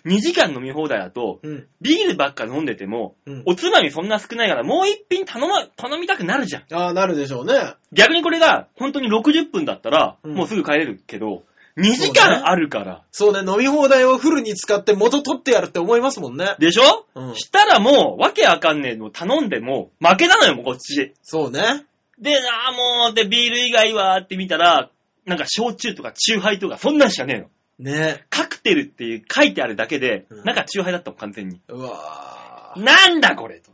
[0.04, 1.66] 2時間飲み放題だと、うん。
[1.80, 3.42] ビールばっか飲んでても、うん。
[3.46, 6.64] おつまみそんな少ないから、もう一品頼ま、頼みたくなるじゃん。
[6.72, 7.74] ああ、なるでしょうね。
[7.92, 11.44] 逆にこれが、本当に60分だったら、うんもうすぐ帰れるけど、
[11.76, 13.02] 2時間あるから。
[13.12, 16.56] そうね、飲み放題をフルに使って元取ってやるって思いますもんね。
[16.58, 21.14] でしょ、うんしたらもう、わけわかんねえの頼んでも、負けなのよ、もうこっち。
[21.22, 21.84] そうね。
[22.18, 24.90] で、ああ、もう、で、ビール以外はって見たら、
[25.24, 27.46] なんか、焼酎とか、チューハイとか、そんなんしかねえの。
[27.82, 28.24] ね。
[28.30, 31.60] カクテルっていう書いてあるだけで、うんなんかチューハイだったもん、完全に。
[31.68, 33.70] うわーなんだこれと。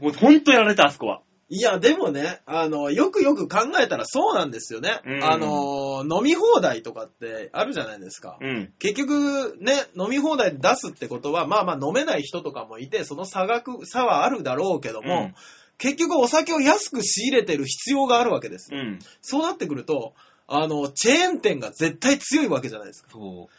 [0.00, 1.20] もうほんとやられた、あそこは。
[1.50, 5.00] いや、でもね、あの、よくよく考えたらそうなんですよね。
[5.06, 8.36] うんあの、飲み放題とかってあるじゃないですか。
[8.40, 8.72] うん。
[8.78, 15.34] 結局ね、飲み放題で出すってことは、まあまあ飲めない人とかもいて、その差額、差はあるだろうけども、うん
[15.80, 18.80] 結局お酒を安く仕入れてる必要があるわけですよ。
[18.80, 18.98] うん。
[19.22, 20.12] そうなってくると、
[20.48, 23.10] あの、チェーン店が絶対強いわけじゃないですか。
[23.12, 23.54] そう。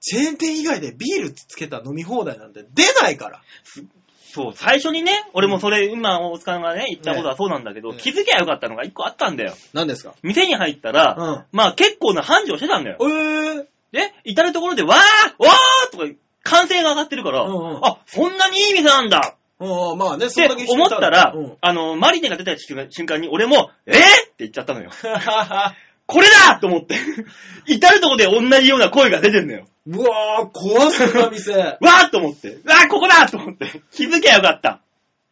[0.00, 3.40] チェーン店以外でビールつけた飲み放題なんて出ないから。
[4.34, 9.54] そう、最初にね、俺もそれ、今、大塚がね、言ったことはそうなんだけど、ね気づきゃよかったのが一個あったんだよ。
[9.72, 10.14] 何ですか？
[10.22, 12.98] 店に入ったら、うんまあ結構な繁盛してたんだよ。
[13.00, 14.98] えー、で、至るところで、わー
[15.44, 16.04] わーとか、
[16.42, 24.90] 歓声が上がってるから、うんうんあ、そんなにいい店なんだうん、まあね、そってんだけ人い思ったら、うんあの、マリネが出た瞬間に、俺も、えー、って言っちゃったのよ。
[26.06, 26.96] これだと思って。
[27.66, 29.66] 至るところで同じような声が出てんのよ。
[29.86, 31.52] うわー、怖そうな店。
[31.56, 32.58] わーっと思って。
[32.64, 33.82] わー、ここだと思って。
[33.90, 34.83] 気づきゃよかった。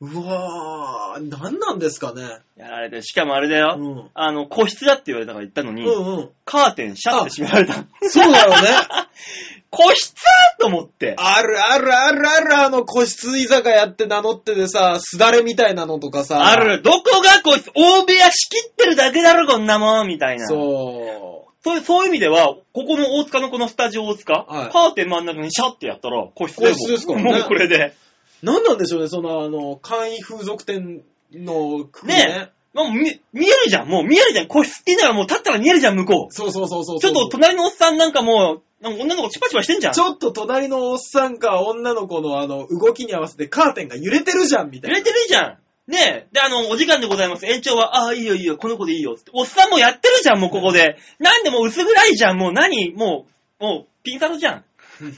[0.05, 2.23] うわー、何なんですかね。
[2.57, 3.77] やられて、しかもあれだよ。
[3.79, 4.11] うん。
[4.15, 6.31] あの、個室だって言われたから言ったのに、うんうん。
[6.45, 7.75] カーテンシャッて閉められた。
[8.09, 8.69] そうだよね。
[9.71, 10.15] 個室？
[10.59, 11.15] と思って。
[11.17, 16.49] あるあるあるある、あの個室居酒屋って名乗っててさ、すだれみたいなのとかさ。
[16.49, 16.57] あ。
[16.57, 16.83] る。
[16.83, 20.49] どこが個室大部屋仕切ってるだけだろ、こんなもんみたいな。
[20.49, 27.95] そそういう、そういう意味では、ここの大塚のこのスタジオ大塚、はいカーテン真ん中にシャッてやったら、個室だよ個室ですからねもうこれで。
[28.42, 28.46] う。
[28.46, 31.02] 何なんでしょうね、その、あの、簡易風俗店
[31.33, 32.14] の区ね。
[32.14, 33.88] ねもう見、見えるじゃん。
[33.88, 34.48] もう見えるじゃん。
[34.48, 36.33] 個室って言いながらもう立ったら見えるじゃん、向こう。
[36.33, 37.00] そうそうそうそう。
[37.00, 39.92] ちょっと隣のおっさんなんかもう、なんか女の子チパチパしてんじゃん。
[39.92, 44.98] ちょっと隣のおっさんか女の子のあの、動きに合わせてカーテンが揺れてるじゃん、みたいな。
[44.98, 45.59] 揺れてるじゃん。
[45.87, 46.28] ねえ。
[46.33, 47.44] で、あの、お時間でございます。
[47.44, 49.16] 延長は、ああ、いいよいいよ、この子でいいよ。
[49.16, 50.96] つっておっさんもやってるじゃん、もうここで。
[51.19, 52.92] なんでもう薄暗いじゃん、もう何？
[52.92, 53.27] も
[53.60, 54.64] う、もう、ピンサロじゃん。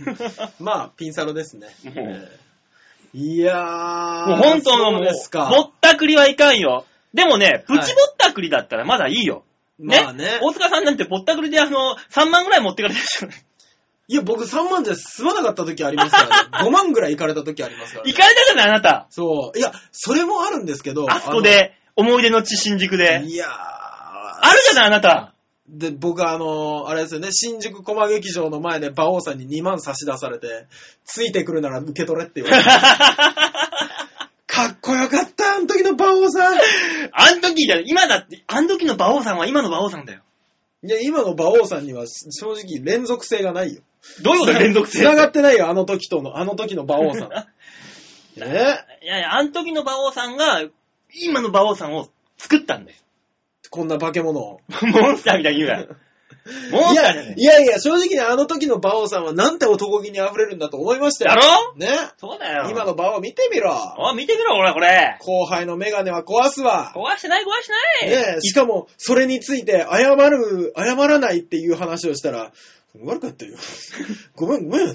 [0.58, 1.68] まあ、ピンサロですね。
[1.84, 2.43] もうえー
[3.14, 4.26] いやー。
[4.28, 5.48] もう本当のもう、そうですか。
[5.48, 6.84] ぼったくりはいかんよ。
[7.14, 9.44] でもね、プチぼったくりだったらまだいいよ。
[9.78, 10.00] ね？
[10.02, 10.40] まあね。
[10.42, 13.32] 大塚さんなんてぼったくりであの、3万ぐらい持ってかれてるじゃん。
[14.06, 16.48] いや、僕3万じゃ済まなかった時ありますからね。
[16.68, 18.12] 5万ぐらい行かれた時ありますから、ね。
[18.12, 19.06] 行かれたじゃない、あなた。
[19.10, 19.58] そう。
[19.58, 21.06] いや、それもあるんですけど。
[21.10, 22.96] あそこで、思い出の地新宿。
[22.96, 23.22] で。
[23.24, 23.50] いやー。
[23.50, 25.33] あるじゃない、あなた。
[25.68, 30.66] で、僕あの、あれですよね、新宿コマ劇場の前で馬王さんに2万差し出されて、
[31.04, 32.68] ついてくるなら受け取れって言われて。
[34.46, 36.54] かっこよかった、あの時の馬王さん。
[36.56, 36.58] い
[37.12, 40.20] あん時じゃ、今だって、あん時の馬王さんは今の馬王さんだよ。
[40.88, 43.82] や、今の馬王さんには正直連続性がないよ。
[44.22, 44.98] どういうことだよ、連続性。
[44.98, 47.30] 繋がってないよ、あの時との、あの時の馬王さん。
[48.36, 48.40] え
[49.02, 50.62] いやいや、あん時の馬王さんが、
[51.14, 52.98] 今の馬王さんを作ったんだよ。
[53.70, 54.60] こんな化け物を。
[54.82, 55.86] モンスターみたいに言うな。
[56.70, 61.40] モンいスターじゃねやいやいや、正直にあの時の馬王さんはなんて男気に溢れるんだと思いましたやよ。
[61.74, 61.76] ろ？
[61.76, 61.88] ね。
[62.18, 62.68] そうだよ。
[62.70, 63.74] 今の馬王見てみろ。
[63.98, 65.16] お見てみろ、これ、これ。
[65.20, 66.92] 後輩のメガネは壊すわ。
[66.94, 67.66] 壊してない、壊し
[68.02, 68.24] てない。
[68.34, 72.52] ねえ、しかも、それについて謝る、謝らないっていう話をしたら、
[73.02, 73.56] 悪かったよ。
[74.36, 74.94] ごめん、ごめん。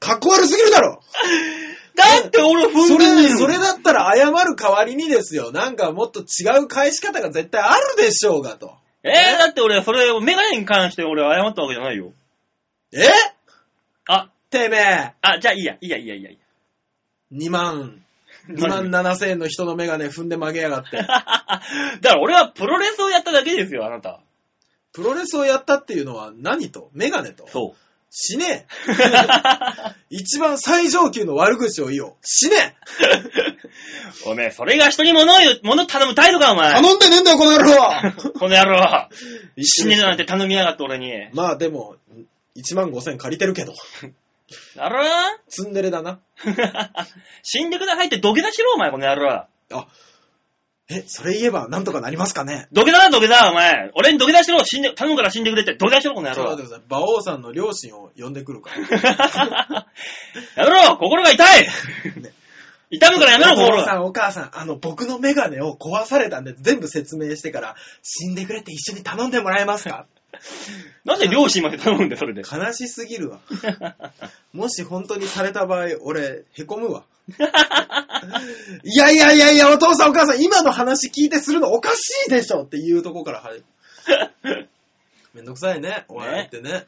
[0.00, 1.00] かっこ悪すぎるだろ
[1.94, 5.52] だって俺踏そんでんねれ、それだったら謝る代わりにですよ。
[5.52, 8.74] なんかもっと違う返し方が絶対あるでしょうがと。
[9.04, 12.12] えー、だって俺、それ、メガネに関して俺謝ったわけじゃないよ。
[12.92, 13.06] え？
[14.06, 16.30] あ、てめえ、あ、じゃあいいや、いいや、いいや、いいや。
[17.32, 18.02] 2万、
[18.48, 20.96] 2万7千円の人のメガネ踏んで曲げやがって。
[20.98, 21.60] だか
[22.02, 24.20] ら俺はプロレスをやっただけですよ、あなた。
[24.92, 26.90] プロレスをやったっていうのは何と？
[26.94, 27.46] メガネと？
[27.48, 27.83] そう。
[28.16, 28.66] 死ねえ
[30.08, 32.14] 一番最上級の悪口を言おう。
[32.22, 32.74] 死ねえ
[34.30, 36.72] おめえ、それが人に物を言う、物頼む態度か、お前。
[36.74, 37.74] 頼んでねえんだよ、この野郎
[38.38, 39.08] この野郎。
[39.56, 41.10] 一死ねるなんて頼みやがって俺に。
[41.32, 41.96] まあでも、
[42.56, 43.74] 1万5千借りてるけど、
[44.76, 45.02] だろ
[45.48, 46.20] ツンデレだな。
[47.42, 49.46] 死んでくださいって土下座しろ、お前、この野郎。
[49.72, 49.88] あ、
[50.90, 52.66] え、それ言えばなんとかなりますかね？
[52.72, 53.90] 土下座だ、土下座、お前。
[53.94, 56.64] 俺に土下座しろ、死んで、頼むから死んでくれって土下座しろ、この野郎ちょっと待っ。
[56.64, 56.84] てください。
[56.90, 59.86] 馬王さんの両親を呼んでくるから。
[60.64, 61.68] やめろ心が痛い
[62.90, 63.82] 痛むからやめろ、お心が。
[63.84, 70.06] 父さん、お母さん、あの、僕のメガネを壊されたんで全部説明してから、死んでくれって一緒に頼んでもらえますか？
[71.04, 72.42] なんで両親まで頼むんだよ、それで。
[72.42, 73.40] 悲しすぎるわ。
[74.52, 77.04] もし本当にされた場合、俺、へこむわ。
[78.84, 83.64] いやいやいやいや、お父さんお母さん、今の話聞いてするのおかしいでしょっていうとこから入
[84.44, 84.68] る。
[85.32, 86.86] めんどくさいね、お笑いってね。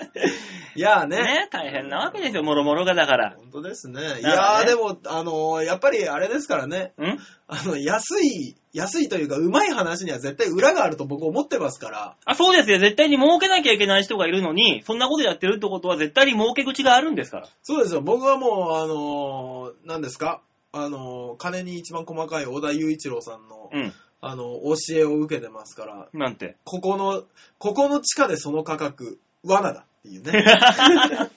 [0.76, 1.16] いやーね。
[1.18, 3.34] ね大変なわけですよ、もろもろがだから。
[3.38, 4.00] 本当ですね。
[4.20, 6.92] いやーでも、あのーやっぱりあれですからね。
[6.98, 7.18] ん？
[7.48, 12.16] あの、安い、安いというか、うまい話には絶対裏があると僕思ってますから。
[12.24, 12.78] あ、そうですよ。
[12.78, 17.48] 絶対に儲けなきゃいけない人がいるのに、そんなことやってるってことは絶対に儲け口があるんですから。
[17.62, 18.00] そうですよ。
[18.00, 20.40] 僕はもう、あのー何ですか？
[20.72, 23.92] あのー金に一番細かい小田雄一郎さんの、うん。
[24.22, 26.56] あの、教えを受けてますから、なんて？
[26.64, 27.24] ここの、
[27.58, 30.44] ここの地下でその価格、罠だっていうね。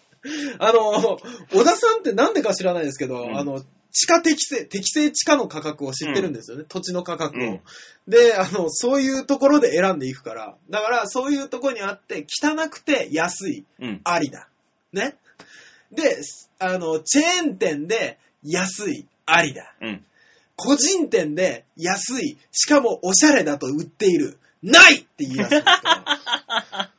[0.59, 1.19] あの、
[1.51, 3.61] 小田さんってなんでか知らないですけど、うんあの、
[3.91, 7.41] 地下適正、適正地下の価格を知ってるんですよね、土地の価格を。
[7.41, 7.61] うん
[8.07, 14.01] で、あの、そういうところで選んでいくから、だからそういうところにあって、汚くて安い、うん。
[14.03, 14.49] ありだ。
[14.91, 15.15] ね。
[15.91, 16.17] で、
[16.59, 19.73] あの、チェーン店で安い、ありだ。
[19.81, 20.05] うん。
[20.55, 25.65] 個人店で安い、しかもおしゃれだと売っている、ないって言い出すんです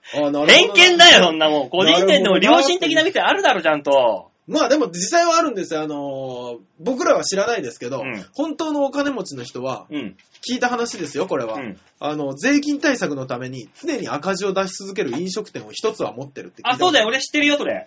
[0.46, 1.70] 偏見だよ、そんなもん。
[1.70, 4.30] 個人店でも良心的な店あるだろ、ちゃんと。
[4.46, 5.80] まあでも実際はあるんですよ。
[5.80, 10.16] あのー僕らは知らないですけど、うん本当のお金持ちの人は、うん。
[10.46, 11.54] 聞いた話ですよ、これは。
[11.54, 17.08] うんあの、税金対策のために常に赤字を出し続ける飲食店を一つは持ってるって聞いたあ、そうだよ、よ。
[17.08, 17.86] 俺知ってるよ、それ。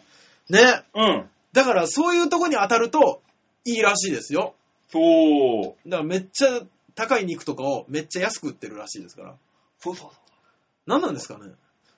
[0.50, 0.82] ね。
[0.96, 1.30] うん。
[1.54, 3.22] だからそういうとこに当たると
[3.66, 4.56] いいらしいですよ。
[4.92, 5.90] そう。
[5.90, 6.62] だからめっちゃ
[6.96, 9.36] 高い肉とかをめっちゃ安く売ってるらしいですから。
[9.80, 10.20] そうそうそう。
[10.88, 11.52] 何なんですかね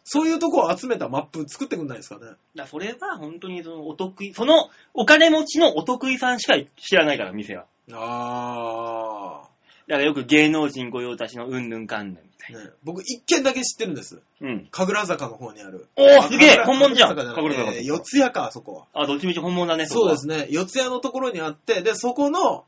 [0.04, 7.66] そういうとこを集めたマップ作ってくんないですかねだそれは本当にそのお得意、そのお金持ちのお得意さんしか知らないから、店は。
[7.92, 9.42] あ
[9.88, 12.72] だからよく芸能人御用達のうんぬんかんぬんみたいー、ね。
[12.84, 14.22] 僕一軒だけ知ってるんです。
[14.40, 14.50] な。
[14.50, 14.68] うん。
[14.70, 15.88] 神楽坂の方にある。
[15.96, 19.04] おー、すげえあ本物じゃん神楽坂えー四谷か、あそこは。
[19.04, 20.42] あ、どっちみち本物だね、そうですね。
[20.42, 20.48] ね。
[20.52, 22.66] 四谷のところにあって、で、そこの、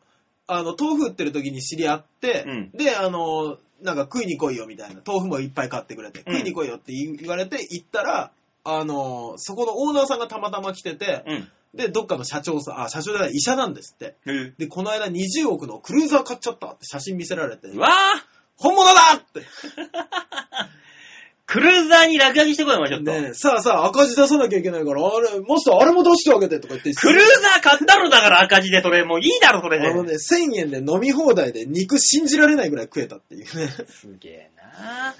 [0.47, 8.31] あの、豆腐売ってる時に知り合って、うんで、あの、なんか食いに来いよみたいな、豆腐もいっぱい買ってくれて、うん食いに来いよって言言われて行ったら、
[8.63, 11.47] あの、そこのオーナーさんがたまたま来てて、うん。
[11.73, 14.15] で、どっかの社長さん、あ、社長じゃない、医者なんですって。
[14.25, 17.91] へえで、この間20億のクルーザー買っちゃったって写真見せられて、うわー
[18.57, 19.41] 本物だって。
[21.51, 23.11] クルーザーに落書きしてこい、お前ちょっと。
[23.11, 26.93] ねえさあさあ赤字出さなきゃいけないから、あれ、マスターあれも出してあげてとか言って。
[26.93, 29.03] クルーザー買ったろだから赤字で、それ。
[29.03, 29.89] もういいだろ、それで。
[29.89, 33.67] あのね、1000円で飲み放題で肉信じられないぐらい食えたっていうね。
[33.89, 35.13] すげえな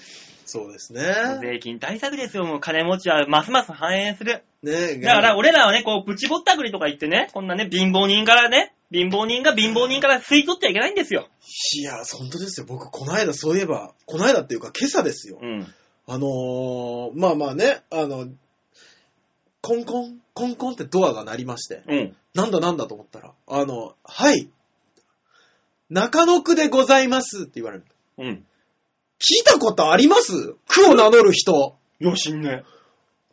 [0.46, 1.04] そうですね。
[1.42, 4.42] 税金対策ですよ、もう金持ちはますます繁栄する。
[4.64, 11.28] ねだから俺らはね、こう、プチぼったくりとか言ってね、こんなね、貧乏人からね、貧乏人が貧乏人から吸い取っちゃいけないんですよ。
[11.78, 12.66] いや、本当ですよ。
[12.70, 15.40] 僕、この間、そういえば、この間っていうか、今朝ですよ。
[15.42, 15.74] うん。
[16.08, 18.28] あのー、まあまあね、あの、
[19.62, 22.16] コンコン、コンコンってドアが鳴りまして、うん。
[22.34, 24.50] なんだなんだと思ったら、あの、はい、
[25.90, 27.86] 中野区でございますって言われる。
[28.18, 28.46] うん。
[29.20, 30.56] 聞いたことあります？
[30.68, 31.76] 区を名乗る人。
[32.00, 32.64] よしんね。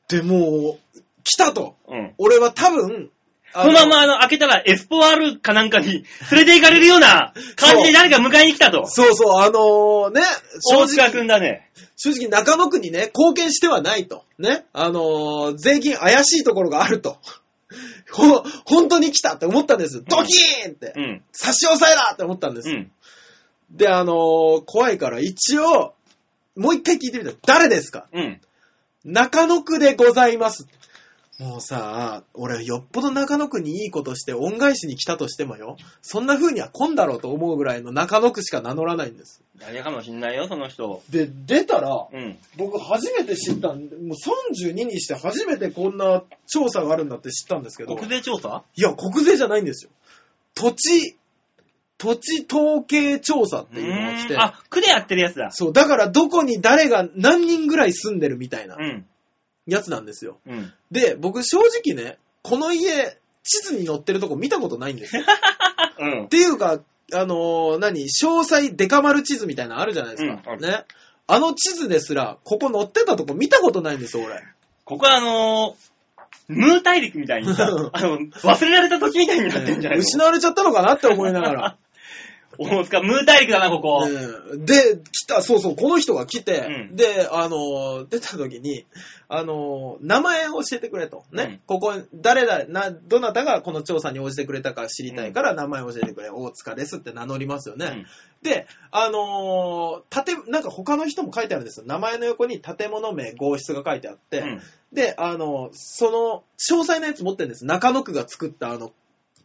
[0.08, 1.76] で、もう、来たと。
[1.88, 2.14] うん。
[2.18, 3.17] 俺は多分、あ
[3.52, 8.86] そのままあの、開けたらエスポワールかなんかに連れて行かれるような感じで誰か迎えに来たと。
[8.86, 10.20] そうそう、あのね、
[10.60, 11.70] 正大塚く直、んだね。
[11.96, 14.24] 正直中野区にね、貢献してはないと。
[14.38, 14.66] ね。
[14.72, 17.18] あのー税金怪しいところがあると。
[18.12, 20.02] ほ、本当に来たって思ったんです。
[20.06, 20.92] ドキーンって。
[20.96, 21.22] うん。
[21.32, 22.68] 差し押さえだって思ったんです。
[22.68, 22.90] うん。
[23.70, 25.94] で、あのー怖いから一応、
[26.56, 27.32] もう一回聞いてみた。
[27.46, 28.06] 誰ですか？
[28.12, 28.40] うん。
[29.04, 30.66] 中野区でございます。
[31.38, 39.40] もうさ、俺よっぽど中野区にいいことして恩返しに来たとしてもよ、そんな風には来んだろうと思うぐらいの中野区しか名乗らないんです。
[39.60, 41.00] 誰かもしんないよ、その人。
[41.10, 42.36] で、出たら、うん。
[42.56, 48.64] 僕初めて知ったんで、もう32にして初めてこんな調査があるんだって知ったんですけど、国税調査？
[48.74, 49.92] いや、国税じゃないんですよ。
[50.56, 51.16] 土地、
[51.98, 55.52] 土地統計調査っていうのが来てうーん、あ、区でやってるやつだ。
[55.52, 59.06] そう、だからどこに誰が何人ぐらい住んでるみたいなうん。
[59.72, 60.38] やつなんですよ。
[60.46, 60.72] うん。
[60.90, 65.22] で、僕正直ね、この家、地図に載ってるとこ見たことないんですよ。
[65.98, 66.28] うんっ。
[66.28, 66.80] ていうか、
[67.14, 70.32] あのー何、詳細デカ丸地図みたいなのあるじゃないですか。
[70.32, 70.84] うんあるね。
[71.26, 74.42] あの地図ですら、ここ載ってたとこ見たことないんですよ、俺。
[74.84, 80.02] ここはあのー、ムー大陸みたいにさ、 あの、忘れられた土地みたいになってんじゃないの？
[80.04, 81.76] 失われちゃったのかなって思いながら。
[82.58, 84.06] 大塚、ムー大陸だな、ここ。
[84.06, 88.84] うんで、来た、そうそう、この人が来て、うんで、あの、出た時に、
[89.28, 91.24] あの、名前を教えてくれと。
[91.32, 91.42] ね。
[91.44, 96.30] うんここ、誰だ、な、どなたがこの調査に応じてくれたか知りたいから、名前を教えてくれ。
[96.30, 97.86] 大塚ですって名乗りますよね。
[97.86, 98.06] うん
[98.40, 101.86] で、あのー建、なんか他の人も書いてあるんですよ。
[101.86, 107.66] 名前の横に建物名、号室が書いてあって、うんで、あの、その、詳細なやつ持ってるんです。
[107.66, 108.92] 中野区が作った、あの、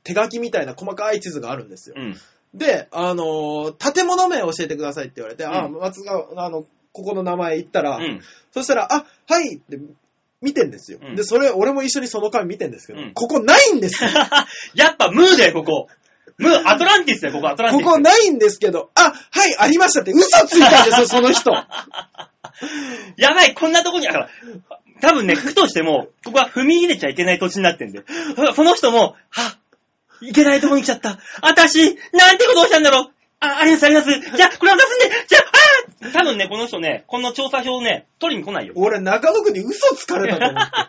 [0.03, 1.95] 手書きみたいな細かい地図があるんですよ。
[1.97, 2.15] うん。
[2.53, 8.21] で、あのー建物名教えてくださいって言われて、あ、うん松が、あの、ここの名前言ったら、うん。
[8.51, 9.79] そしたら、あ、はいって
[10.41, 10.99] 見てんですよ。
[11.01, 14.09] うんで、それ、俺も一緒にその紙見てんですけど、うんここないんですよ。
[14.75, 15.87] やっぱムーだよ、ここ。
[16.37, 17.83] ムー、アトランティスだよ、ここ、アトランティス。
[17.85, 21.51] ここないんですけど、あ、はい、ありましたって嘘ついたんですよ、 その人。
[23.17, 24.29] やばい、こんなとこに、だから、
[25.01, 28.05] 多分ね、区としても、ここは踏み入れちゃいけない土地になってんだよ。
[28.55, 29.57] その人も、は、
[30.27, 31.19] いけないとこに来ちゃった。
[31.41, 33.11] あたし、なんてことをしたんだろう。
[33.39, 34.09] あ、あります、あります。
[34.09, 35.43] じゃあ、これ渡すんで、じゃあ、
[36.01, 38.73] あー多分ね、この人ね、この調査票をね、取りに来ないよ。
[38.77, 40.69] 俺、中野区に嘘つかれたと思って。
[40.69, 40.81] だ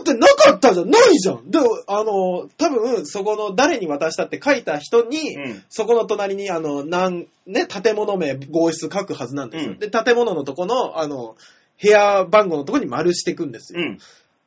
[0.00, 1.50] ってなかったじゃん、ないじゃん。
[1.50, 9.72] で、あの、多分、そこの誰に渡したって書いた人に、うんそこの隣に、あの、なん、ね、建物名、号室書くはずなんですよ。
[9.72, 11.36] うんで、建物のとこの、あの、
[11.82, 13.80] 部屋番号のとこに丸していくんですよ。
[13.80, 13.98] うん。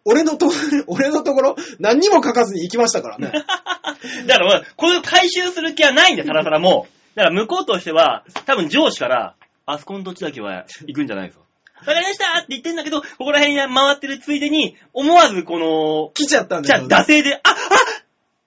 [0.08, 3.32] 俺のところ、俺のところ、何にも書かずに行きましたからね。
[4.28, 7.18] だから、こういう回収する気はないんだよ、たらたらもう。
[7.18, 9.36] だから、向こうとしては、多分上司から、
[9.66, 11.40] あそこの土地だけは行くんじゃないぞ。
[11.80, 17.04] わかりましたって言ってんだけど、ここら辺に回ってるついでに、思わずこの、来ちゃったんじゃあ、だよ。
[17.04, 17.56] 惰性で、ああっ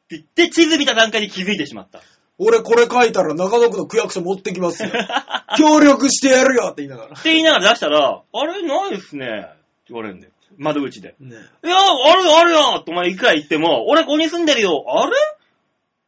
[0.09, 2.01] て言って、地図見た段階で気づいてしまった。
[2.39, 4.91] 俺これ書いたら中野区の区役所持ってきますよ。
[5.59, 7.19] 協力してやるよって言いながら。
[7.19, 9.27] って言いながら出したら、あれ、ないっすね。
[9.27, 9.49] って
[9.89, 10.33] 言われるんだよ。
[10.57, 11.15] 窓口で。
[11.21, 14.85] ねいや、あるよ、あるよとお前いくら言っても、俺ここに住んでるよ。
[14.89, 15.13] あれ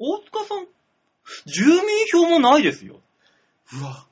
[0.00, 0.66] 大塚さん、
[1.46, 3.00] 住民票もないですよ。
[3.80, 4.06] うわ。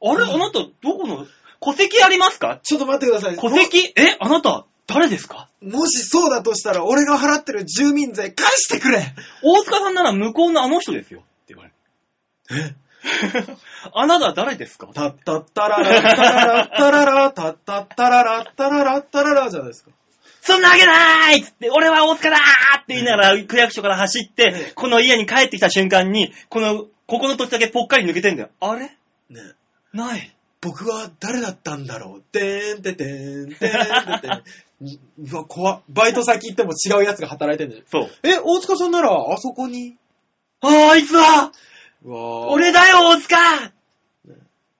[0.00, 1.26] あれ、あなた、どこの、
[1.60, 2.60] 戸籍ありますか？
[2.62, 3.36] ちょっと待ってください。
[3.36, 3.92] 戸籍？
[3.96, 5.48] えあなた、誰ですか？
[5.60, 9.02] もしそうだとしたら、俺が払ってる住民税返してくれ
[9.42, 11.20] 大塚さんなら向こうのあの人ですよ。
[11.20, 11.70] って言われ
[12.68, 12.76] る。
[13.94, 14.86] あなた誰ですか？
[14.94, 19.90] たったったららったららったららたったったららったららったららじゃないですか。
[20.48, 22.40] そんなわけないっつって、俺は大塚だー
[22.80, 28.48] って言いながら、区役所から走って、この家に帰ってきた瞬間に、この、ここの土地だけぽっかり抜けてんだよ。
[28.60, 28.86] あれ？
[29.30, 29.40] ね
[29.92, 30.34] ない。
[30.60, 32.22] 僕は誰だったんだろう？
[32.22, 34.42] てーんててーんてーんててーん。
[35.32, 35.80] うわ、怖っ。
[35.88, 37.82] バイト先行っても違うやつが働いてんだよ。
[37.90, 38.10] そう。
[38.22, 39.96] え、大塚さんなら、あそこに？
[40.60, 41.52] あーあいつは
[42.04, 43.36] うわー俺だよ、大塚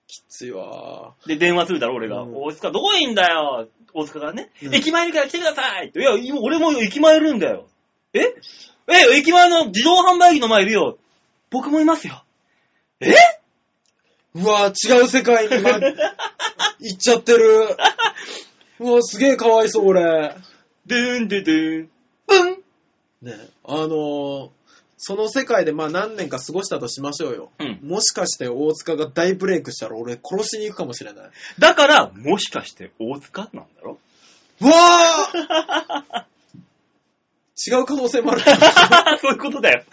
[0.07, 2.21] きついわで、電話するだろ、俺が。
[2.23, 3.67] うん大塚どこにいんだよ？
[3.93, 7.67] 大塚がね、うん駅前にから来てくださいっていや、今俺も駅前いるんだよ。
[8.13, 8.19] え？
[8.87, 10.97] え、駅前の自動販売機の前いるよ。
[11.49, 12.23] 僕もいますよ。
[12.99, 13.13] え？
[14.35, 15.79] うわ違う世界に、ま、
[16.79, 17.75] 行っちゃってる。
[18.79, 20.35] うわすげえかわいそう、俺。
[20.85, 21.89] でーんででーん。
[22.27, 22.63] うん
[23.21, 23.33] ね、
[23.65, 24.49] あのー
[25.01, 27.51] その世界でまあ何年か過ごしたとしましょうよ。
[27.57, 31.29] うんもしかして大塚が大ブレイクしたら俺殺しに行くかもしれない。
[31.57, 33.97] だから、もしかして大塚なんだろ？
[34.61, 36.23] うわー
[37.67, 38.41] 違う可能性もある。
[39.19, 39.83] そういうことだよ。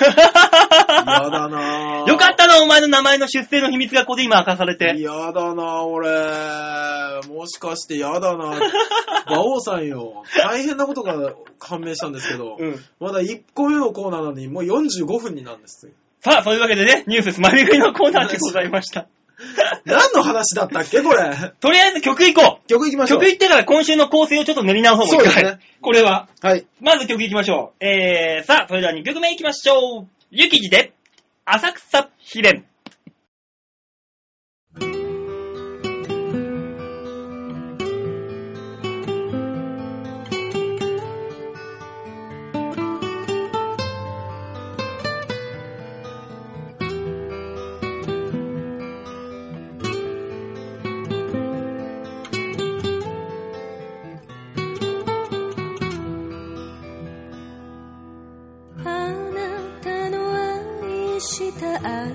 [0.00, 2.08] やだなぁ。
[2.08, 5.00] よかったな、お前の名前の出生の秘密がここで今明かされて。
[5.00, 6.08] やだなぁ、俺。
[7.28, 8.60] もしかしてやだなぁ。
[9.30, 10.24] 馬王さんよ。
[10.36, 12.84] 大変なことが判明したんですけど、うん。
[12.98, 15.88] まだ1個目のコーナーなのにもう45分になるんです。
[16.20, 19.06] さあ、そういうわけでね、ニュースつまみ食いのコーナーでございました。
[19.84, 21.52] 何の話だったっけこれ？
[21.60, 22.68] とりあえず曲行こう。
[22.68, 23.20] 曲いきましょう。
[23.20, 25.06] 曲行ってから今週の構成をちょっと練り直そう。
[25.08, 26.28] そうですねこれは。
[26.42, 26.64] はい。
[26.80, 27.84] まず曲行きましょう。
[27.84, 30.06] えー、さあ、それでは2曲目行きましょう。
[30.30, 30.92] ゆきじで、
[31.44, 32.64] 浅草秘伝。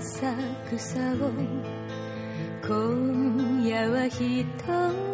[0.02, 0.36] 浅
[0.66, 1.30] 草を
[2.68, 4.44] 今夜は一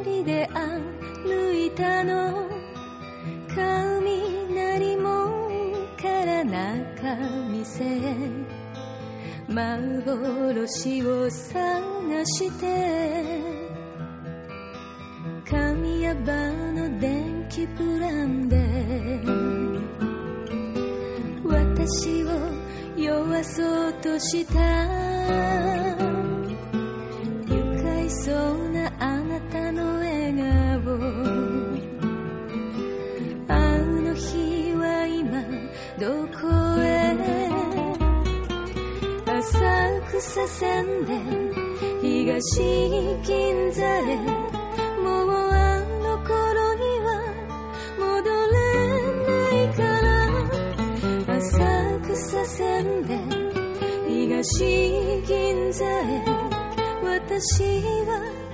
[0.06, 2.48] 人で歩いたの
[3.54, 7.18] 雷門から中
[7.50, 8.16] 店へ
[9.50, 13.42] 幻を探して
[15.50, 16.32] 神谷場
[16.72, 18.56] の電気プランで
[21.44, 22.27] 私を
[23.30, 24.54] わそうとした
[27.54, 30.98] 愉快そうなあなたの笑顔。
[33.50, 35.44] あの日は今
[36.00, 37.18] どこへ？
[39.26, 41.20] 浅草線で
[42.02, 42.62] 東
[43.24, 44.47] 銀座へ。
[54.38, 56.24] 東銀座へ。
[57.02, 57.64] 私
[58.06, 58.47] は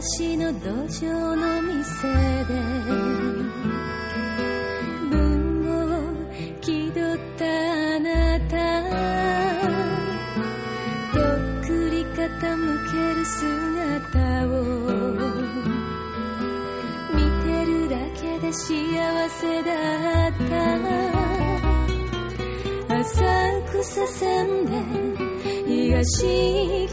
[0.00, 0.70] っぱ橋の土
[1.04, 2.08] 壌の店
[2.44, 2.54] で
[5.10, 5.68] 文豪
[6.62, 7.44] 気取った。
[7.44, 8.56] あなた
[11.12, 14.50] とっくり傾ける姿を
[17.12, 18.68] 見てるだけで幸
[19.28, 19.68] せだ
[20.28, 20.50] った。
[23.00, 23.04] 浅
[23.66, 24.70] 草線で
[25.66, 26.26] 東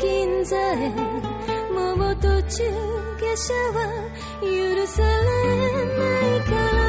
[0.02, 0.92] 銀座へ。
[1.74, 2.97] もう途中
[3.38, 4.10] 者は
[4.42, 5.08] 許され
[5.86, 6.02] な
[6.38, 6.88] いから。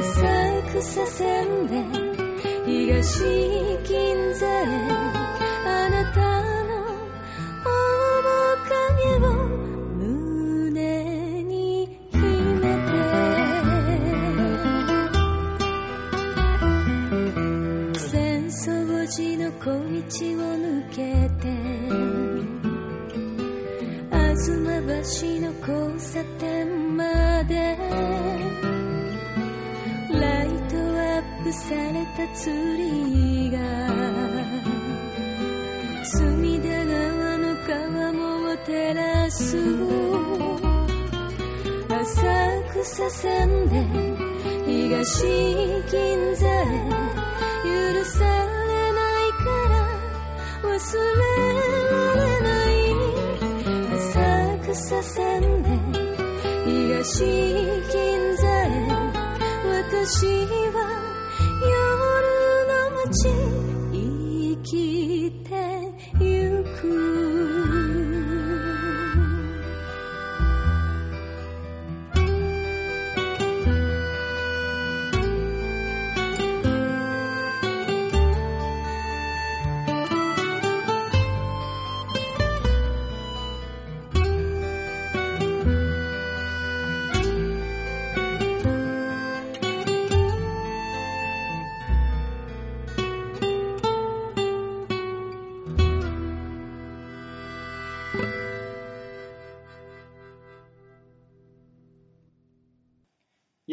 [0.00, 1.84] 浅草線で
[2.66, 3.22] 東
[3.84, 5.09] 銀座へ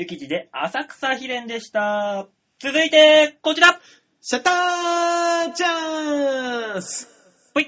[0.09, 2.27] ゆきちで浅草秘伝でした。
[2.59, 3.77] 続いて、こちら
[4.21, 7.09] シャッターチャンス
[7.53, 7.67] ほい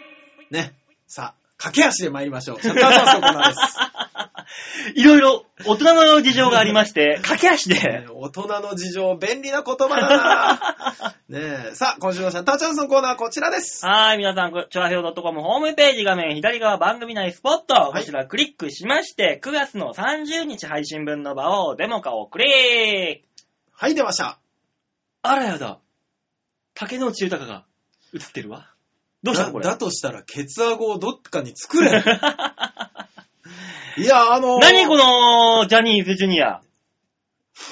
[0.49, 0.73] ね。
[1.05, 2.61] さあ、駆け足で参りましょう。
[2.61, 3.59] シャッターチャンスのコーナーです。
[4.95, 8.07] いろいろ大人の事情がありまして、駆け足ねで。
[8.13, 11.75] 大人の事情、便利な言葉だな ねえ。
[11.75, 13.85] さあ、今週のシャッターチャンスのコーナーはこちらです。
[13.85, 23.23] はーい、皆さん、チョアヘオ .com ホームページ画面左側番組内スポット、はいこちらクリックしまして、9月の30日配信分の場をデモ化をクリック
[23.73, 24.39] はい、出ました。
[25.21, 25.79] あらやだ。
[26.73, 27.65] 竹野内豊が
[28.13, 28.69] 映ってるわ。
[29.21, 29.65] どうしたのこれ？
[29.65, 32.01] だだとしたら、ケツアゴをどっかに作れ。
[33.99, 36.61] いや、あのー、何このジャニーズジュニア？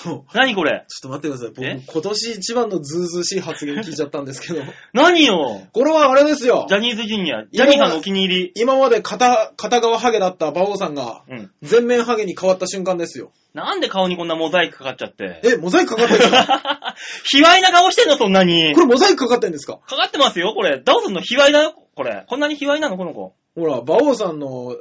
[0.04, 1.66] ちょっ何これと待ってください。
[1.66, 1.76] え？
[1.86, 4.60] 僕、今年一番のズうずうしい発言聞いちゃったんですけど。
[4.92, 6.76] 何よこれはあれですよジ。
[6.76, 7.46] ャニーズジュニア？
[7.50, 8.52] ジャニーさんのお気に入り？
[8.56, 11.52] 今まで片、片側ハゲだった馬王さんが、うん。
[11.62, 13.32] 全面ハゲに変わった瞬間ですよ。
[13.54, 15.40] なんで顔にこんなモザイクかかっちゃって？
[15.46, 16.96] え、モザイクかかってるんですか
[17.32, 18.74] 卑猥な顔してんのそんなに？
[18.76, 18.82] こ。
[18.82, 19.78] れモザイクかかってんですか？
[19.88, 20.80] かかってますよこれ。
[20.82, 21.22] どうすんの？
[21.22, 22.26] 卑猥だよこれ。
[22.28, 23.34] こんなに卑猥なのこの子。
[23.56, 24.76] ほら、馬王さんの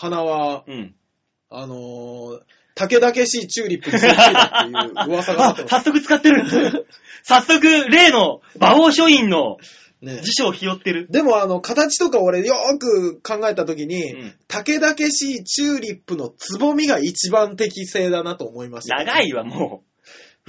[0.00, 0.94] 鼻は、うん。
[1.50, 2.40] あのー、
[2.74, 6.44] 竹々しいチューリップにそっくりだっていう噂があ立って、 ま早速使ってる。
[7.24, 9.88] 早速、例の馬王書院のす。
[10.00, 11.08] ね辞書を拾ってる。
[11.10, 18.96] でもあの、形とか俺よーく考えたときに、うん竹々しいチューリップのつぼみが一番適正だなと思いました。
[18.96, 19.60] 長いわ、もう。
[19.60, 19.87] ね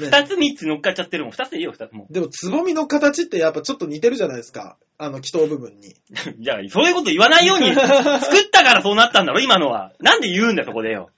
[0.08, 1.32] 二つ三つ乗っかっちゃってるもん。
[1.32, 4.78] 二つでいいよ、二つもでも、つぼみの形ってやっぱちょっと似てるじゃないですか。
[4.98, 5.90] あの、気筒部分に。
[5.90, 5.94] う。
[6.40, 9.94] じゃあ、そういうこと言わないように、 作ったからそうなったんだろ、今のは。
[10.00, 11.10] なんで言うんだよ、そこでよ。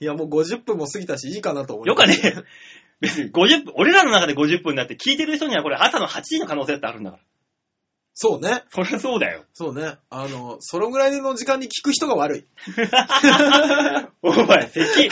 [0.00, 2.20] いや、もう50分も過ぎたし、いいかなと思いよます。
[2.20, 2.44] かね。
[3.00, 7.22] 別に50分、俺らの中で50分になって聞いてる人にはこれ朝の8時の可能性ってあるんだから。
[8.12, 8.64] そうね。
[8.68, 9.44] そりゃそうだよ。
[9.54, 9.94] そうね。
[10.10, 12.44] あの、そのぐらいの時間に聞く人が悪い。
[14.20, 15.08] お前、咳。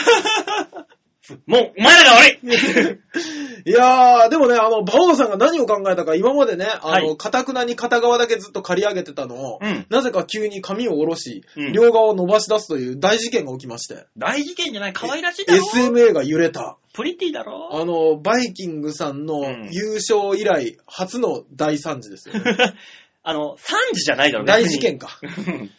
[1.45, 2.39] もう、お前らが悪い。
[3.65, 7.17] いやー、でもね、あの、馬王さんが何を考えたか、今までね、あの、はい。
[7.17, 9.85] かたくなに片側だけずっと刈り上げてたのを、うん。
[9.89, 11.73] なぜか急に髪を下ろし、うん。
[11.73, 15.63] 両側を伸ばし出すという大事件が起きまして、大事件じゃない、可愛らしいだろ。
[15.63, 16.77] SMA が揺れた。
[16.93, 17.69] プリティだろ。
[17.73, 19.69] あの、バイキングさんのうん。
[19.71, 22.43] 優勝以来、初の大惨事ですよね。
[23.23, 25.19] あの、3時じゃないだろ、大事件か。
[25.21, 25.71] 別に。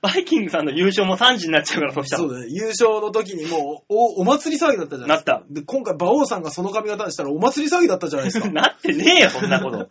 [0.00, 2.22] バイキングさんの優勝も3時になっちゃうから、そしたら。
[2.22, 2.46] そうだね。
[2.50, 5.32] 優勝の時にもう、お、お祭り騒ぎだったじゃないですか。
[5.32, 8.48] なったで、今回、馬王さんがその髪型にしたらお祭り騒ぎだったじゃないですか。
[8.52, 9.88] なってねえよ、そんなこと。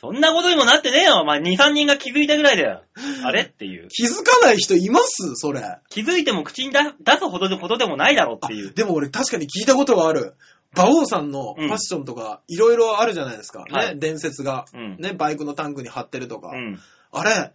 [0.00, 1.24] そんなことにもなってねえよ。
[1.24, 2.82] まあ、2、3人が気づいたぐらいだよ。
[3.24, 3.88] あれっていう。
[3.88, 5.34] 気づかない人います？
[5.36, 5.62] それ。
[5.88, 8.72] 気づいても口に出出すほどでことでもないだろうっていう。
[8.74, 10.34] でも俺確かに聞いたことがある。
[10.76, 13.60] 馬王さんのファッションとか、いろいろあるじゃないですか。
[13.60, 16.48] ね、はい伝説が、うんね、バイクのタンクに貼ってるとか。
[16.48, 16.80] うん。
[17.12, 17.52] あれ、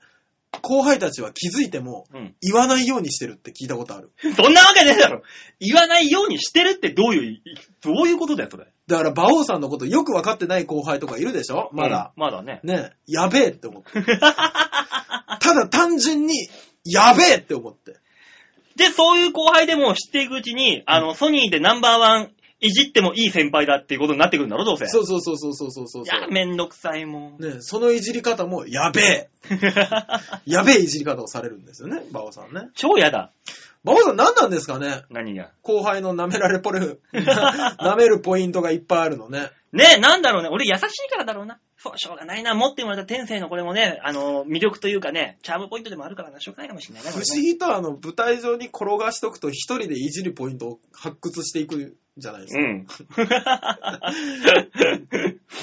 [0.61, 2.35] 後輩たちは気づいても、うん。
[2.41, 4.11] 言わないようにしてるって聞いたことある。
[4.35, 5.21] そんなわけねえだろ。
[5.59, 7.41] 言わないようにしてるってどういう、
[7.81, 8.65] どういうことだよ、それ。
[8.87, 11.69] だから馬王さんのことよく分かってない後輩とかいるでしょ？
[11.73, 12.11] まだ。
[12.15, 12.59] うんまだね。
[12.63, 13.89] ね、やべえって思って。
[14.19, 16.49] ただ単純に、
[16.83, 17.97] やべえって思って。
[18.75, 22.31] で、そういう後輩でも知っていくうちに、あの、ソニーでナンバーワン
[22.61, 24.85] いじってもいい先輩だっていうことになってくるんだろ、どうせ。
[24.87, 26.03] そうそうそうそうそうそうそう。
[26.03, 27.41] いや、めんどくさいもん。
[27.41, 29.29] ね、そのいじり方も、やべえ。
[30.45, 32.69] やべえいじり方をされるんですよね、馬王さんね。
[32.75, 33.31] 超やだ。
[33.85, 35.03] 馬王さん何なんですかね？
[35.09, 35.51] 何が？
[35.61, 39.51] 後輩の舐められポル、 舐めるポイントがいっぱいあるのね。
[39.71, 40.49] ねなんだろうね。
[40.49, 41.59] 俺優しいからだろうな。
[41.81, 42.53] そう、しょうがないな。
[42.55, 46.41] 持ってもらった天性のこれもね、あの、魅力というかね、チャームポイントでもあるからな。
[46.41, 47.09] しょうがないかもしれないね。
[47.11, 52.59] 不思議とあの、舞台上に転がしとくと一人でいじるポイントを発掘していくんじゃないですか。
[52.59, 52.85] うん。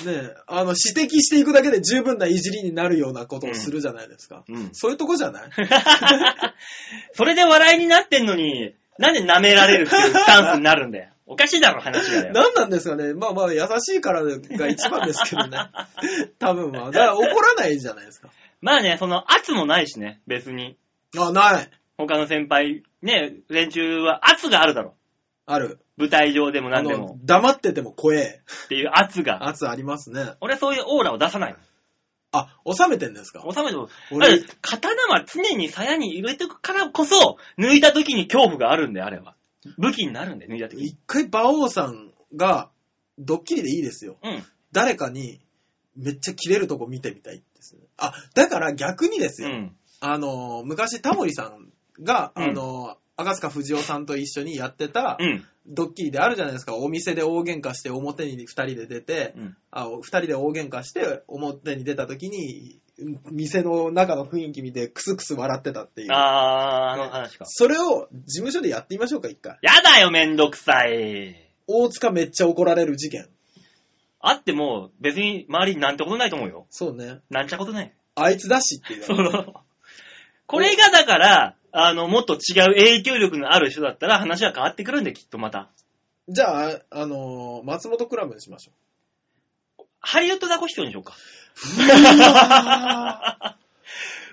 [0.06, 4.42] ねあの、指摘していくだけで十分ないじりになるようなことをするじゃないですか。
[4.48, 4.70] うん。
[4.72, 5.50] そういうとこじゃない？
[7.12, 11.10] それで笑いになってんのに、なんで舐められるっていうスタンスになるんだよ。
[11.26, 12.32] おかしいだろ、話がよ。
[12.32, 15.58] 何なんですかねまあまあ、優しいからが一番ですけどね。
[16.38, 16.90] 多分は。
[16.92, 18.28] だから怒らないじゃないですか。
[18.60, 20.76] まあね、その圧もないしね、別に。
[21.18, 21.70] あ、ない。
[21.98, 24.94] 他の先輩、ね、連中は圧があるだろ。
[25.46, 25.80] ある。
[25.96, 28.42] 舞台上でも何でも。、黙ってても怖え。
[28.64, 29.48] っていう圧が。
[29.48, 30.34] 圧ありますね。
[30.40, 31.56] 俺はそういうオーラを出さない
[32.32, 33.42] あ、収めてんですか？
[33.44, 33.52] の。
[33.52, 39.34] 収めても、俺だって刀は常に鞘に入れてくからこそ、抜いた時に恐怖があるんだよ、あれは。
[39.78, 40.86] 武器になるんだよ、抜いた時に。
[40.86, 42.70] 一回馬王さんが、
[43.18, 44.16] ドッキリでいいですよ。
[44.22, 44.42] うん。
[44.72, 45.40] 誰かに、
[45.96, 47.82] めっちゃ切れるとこ見てみたいですね。
[47.96, 49.48] あ、だから逆にですよ。
[49.48, 49.76] うん。
[50.00, 55.44] あの、昔タモリさんが、うんあの、赤塚不二夫さんと一緒にやってたうん。
[55.66, 56.76] ドッキリであるじゃないですか。
[56.76, 59.56] お店で大喧嘩して表に二人で出て、うん。
[59.70, 62.78] あ二人で大喧嘩して表に出た時に、
[63.30, 66.08] 店の中の雰囲気見てクスクス笑ってたっていう。
[66.12, 67.44] あー、あの話か。
[67.46, 69.58] それを事務所でやってみましょうか、一回。
[69.62, 71.36] やだよ、めんどくさい。
[71.66, 73.28] 大塚めっちゃ怒られる事件。
[74.20, 76.66] あっても、別に周りになんてことないと思うよ。
[76.70, 77.20] そうね。
[77.30, 77.92] なんちゃことない。
[78.14, 79.02] あいつだしっていう。
[79.02, 79.54] そう。
[80.46, 85.70] これがだから、あの、もっと違う影響力のある人だったら話は変わってくるんで、きっとまた。
[86.28, 88.72] じゃあ、あのー松本クラブにしましょ
[90.00, 91.14] ハリウッドザコシショウにしようか。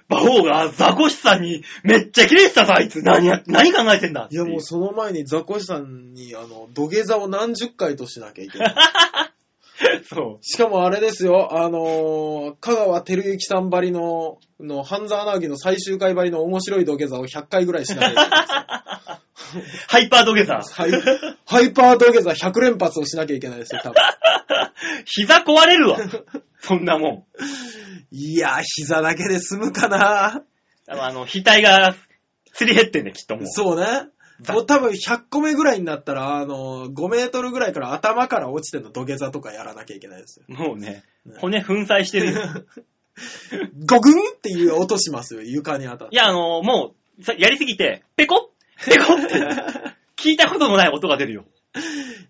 [0.10, 3.02] 馬王がザコシさんにめっちゃキレてたぞ、あいつ。
[3.02, 8.76] 何や、何考えてんだいやもうその前にザコシさんに、あの、土下座を何十回としなきゃいけない。
[10.08, 18.28] そしかもあれですよ、あのー香川照之さんばりの、の、半沢直樹の最終回ばりの面白い土下座を100回ぐらいしなきゃいけない。
[18.28, 18.30] う。
[19.88, 20.60] ハイパー土下座。
[20.62, 20.92] ハイ
[21.46, 24.02] ハイパー土下座100連発をしなきゃいけないですよ、多分。
[25.06, 26.00] 膝壊れるわ。
[26.60, 27.28] そんなも
[28.12, 28.16] ん。
[28.16, 30.44] いや、膝だけで済むかな
[30.86, 31.96] 多分あの、額が
[32.54, 33.48] すり減ってんね、きっともう。
[33.48, 34.10] そうね。
[34.50, 40.46] もう多分100個目ぐらいになったら、あの、5メートルぐらいから頭から落ちての土下座とかやらなきゃいけないですよ。
[40.48, 42.42] もうねね、骨粉砕してるよ。
[43.86, 46.16] ゴグンっていう音しますよ、床に当たって。
[46.16, 48.40] いや、あの、もう、さやりすぎて、ペコッ
[48.86, 51.46] ペコッって、聞いたこともない音が出るよ。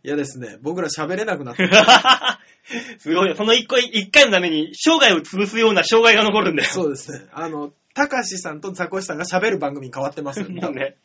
[0.03, 1.69] いやですね、僕ら喋れなくなって。
[2.97, 3.35] すごいよ。
[3.35, 6.69] その一個、一回のために、生涯を潰すような障害が残るんだよ。
[6.69, 7.25] そうですね。
[7.33, 10.97] あの、たかしさんとザコシさんが喋る番組に変わってますよ もうね。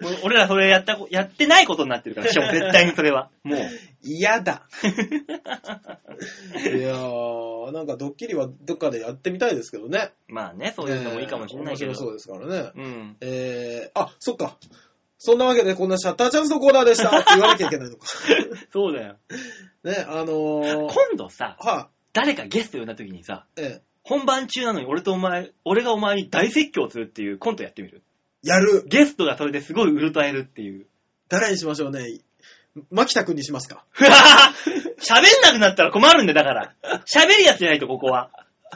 [0.00, 3.30] もう俺らそれやったこ、やってないことになってるから、しかも絶対にそれは。
[3.44, 3.60] もう。
[4.02, 4.66] 嫌だ。
[4.82, 10.10] いやー、なんかドッキリはどっかでやってみたいですけどね。
[10.26, 11.90] まあね、そういうのもいいかもしれないけど。
[11.92, 12.72] 面白そうですからね。
[12.74, 13.16] うん。
[13.20, 14.56] えー、あ、そっか。
[15.18, 18.06] そんなわけでこんなシャッターチャンスのコーナーでした って言わなきゃいけないのか。
[18.72, 19.16] そうだよ。
[19.84, 28.02] ね、あのー、今度さ、は誰かゲスト呼んだ時にさ、い、え本番中なのに俺とお前、俺がお前に大説教するっていうコントやってみる？
[28.44, 28.84] ー、やる。
[28.86, 30.86] ゲストがそれですごいうるたえるっていう。
[31.28, 32.20] 誰にしましょうね？
[32.90, 33.84] 牧田くんにしますか？
[35.00, 36.74] 喋んなくなったら困るんで、だから。
[37.06, 38.30] 喋るやつじゃないと、ここは。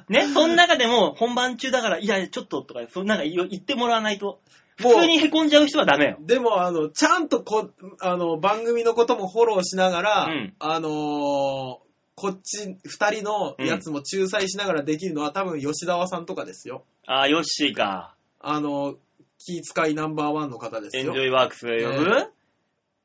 [0.09, 4.41] ね、その中でも本番中だから、いや、ちょっととか、そんなんか言言ってもらわないと。
[4.77, 6.17] 普通に凹んじゃう人はダメよ。
[6.21, 7.71] でも、あの、ちゃんとこ、
[8.01, 16.85] あの、番組のこともフォローしながら、うんあのーこっち、二人のやつも仲裁しながらできるのは多分吉沢さんとかですよ。
[17.07, 18.15] あー、ヨッシーか。
[18.41, 18.97] あの、
[19.39, 21.25] 気遣いナンバーワンの方ですよエンジョ。
[21.25, 22.29] イワークス呼ぶ、ね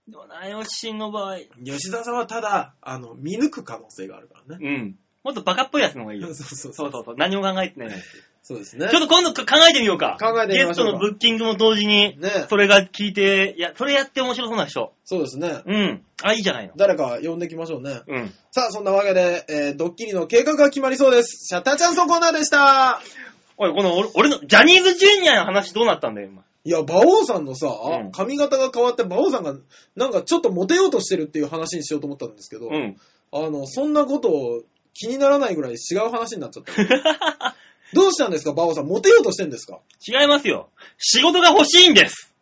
[0.07, 1.37] でもな、ヨッシーの場合。
[1.63, 4.65] 吉沢さんはただ、あの、見抜く可能性があるからね。
[4.65, 4.99] うん。
[5.23, 6.27] もっとバカっぽいやつの方がいいよ。
[6.33, 7.15] そうそうそそううそうそう。
[7.17, 8.23] 何も考えてないやつ。
[8.47, 8.87] そうですね。
[8.89, 10.15] ちょっと今度考えてみようか。
[10.17, 14.93] 考えてみましょうかゲストのブッキングも同時に、ねそれが聞いて、いや、それやって面白そうな人。
[15.03, 15.63] そうですね。
[15.65, 16.01] うん。
[16.23, 16.71] あ、いいじゃないの。
[16.77, 17.99] 誰か呼んできましょうね。
[18.07, 18.33] うん。
[18.51, 21.45] さあ、そんなわけで、えードッキリの計画が決まりそうです。
[21.45, 23.01] シャッターチャンスのコーナーでした。
[23.57, 26.43] おい、この俺、俺の、ジャニーズジュニアの話どうなったんだよ、今。
[26.63, 29.55] いや、馬王さんのさ、うん髪型が変わって馬王さんが
[29.97, 32.95] なんかちょっとモテようとしてるっていう話にしようと思ったんですけど、うん。
[33.33, 34.61] あの、そんなことを
[34.93, 37.55] 気にならないぐらい違う話になっちゃった。
[37.93, 38.88] どうしたんですか、馬王さん？
[38.88, 39.79] モテようとしてんですか？
[40.07, 40.69] 違いますよ。
[40.97, 42.33] 仕事が欲しいんです。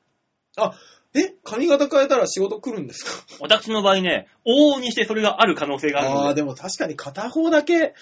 [0.58, 0.74] あ、
[1.14, 3.12] え髪型変えたら仕事来るんですか？
[3.42, 6.36] 私の場合ね、往々にしてそれがある可能性があるああー、ので。
[6.36, 7.94] でも確かに片方だけ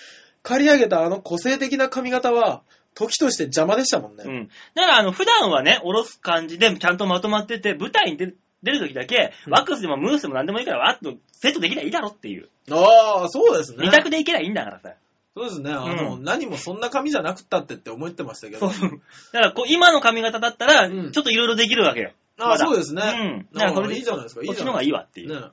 [0.42, 2.64] 刈り上げたあの個性的な髪型は、
[2.96, 4.24] 時として邪魔でしたもんね。
[4.28, 4.50] うん。
[4.76, 12.50] だから、あの、普段はね、おろす感じでちゃんとまとまってて、舞台に出る出る時だけ、うんワックスでもムースでも何でもいいから、わっとセットできりゃいいだろっていう。
[12.72, 13.80] ああ、そうですね。
[13.86, 14.94] 二択でいけりゃいいんだからさ。
[15.36, 15.72] そうですね。
[15.72, 18.70] あの、うん何もそんな髪じゃなくったってって思ってましたけど。
[18.70, 18.90] そう。
[19.32, 22.12] だから、こう、今の髪型だったら、うんちょっといろいろできるわけよ。
[22.40, 23.02] ああ、まだそうですね。
[23.02, 23.48] うん。
[23.54, 24.42] だから、それでいいじゃないですか。
[24.42, 25.30] いいこっちじゃないの方がいいわっていう。
[25.30, 25.48] ね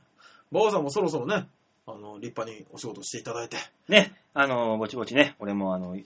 [0.53, 1.47] バオさんもそろそろね、
[1.87, 3.57] あの、立派にお仕事していただいて。
[3.89, 5.97] ね、あの、ぼちぼちね、俺もあの、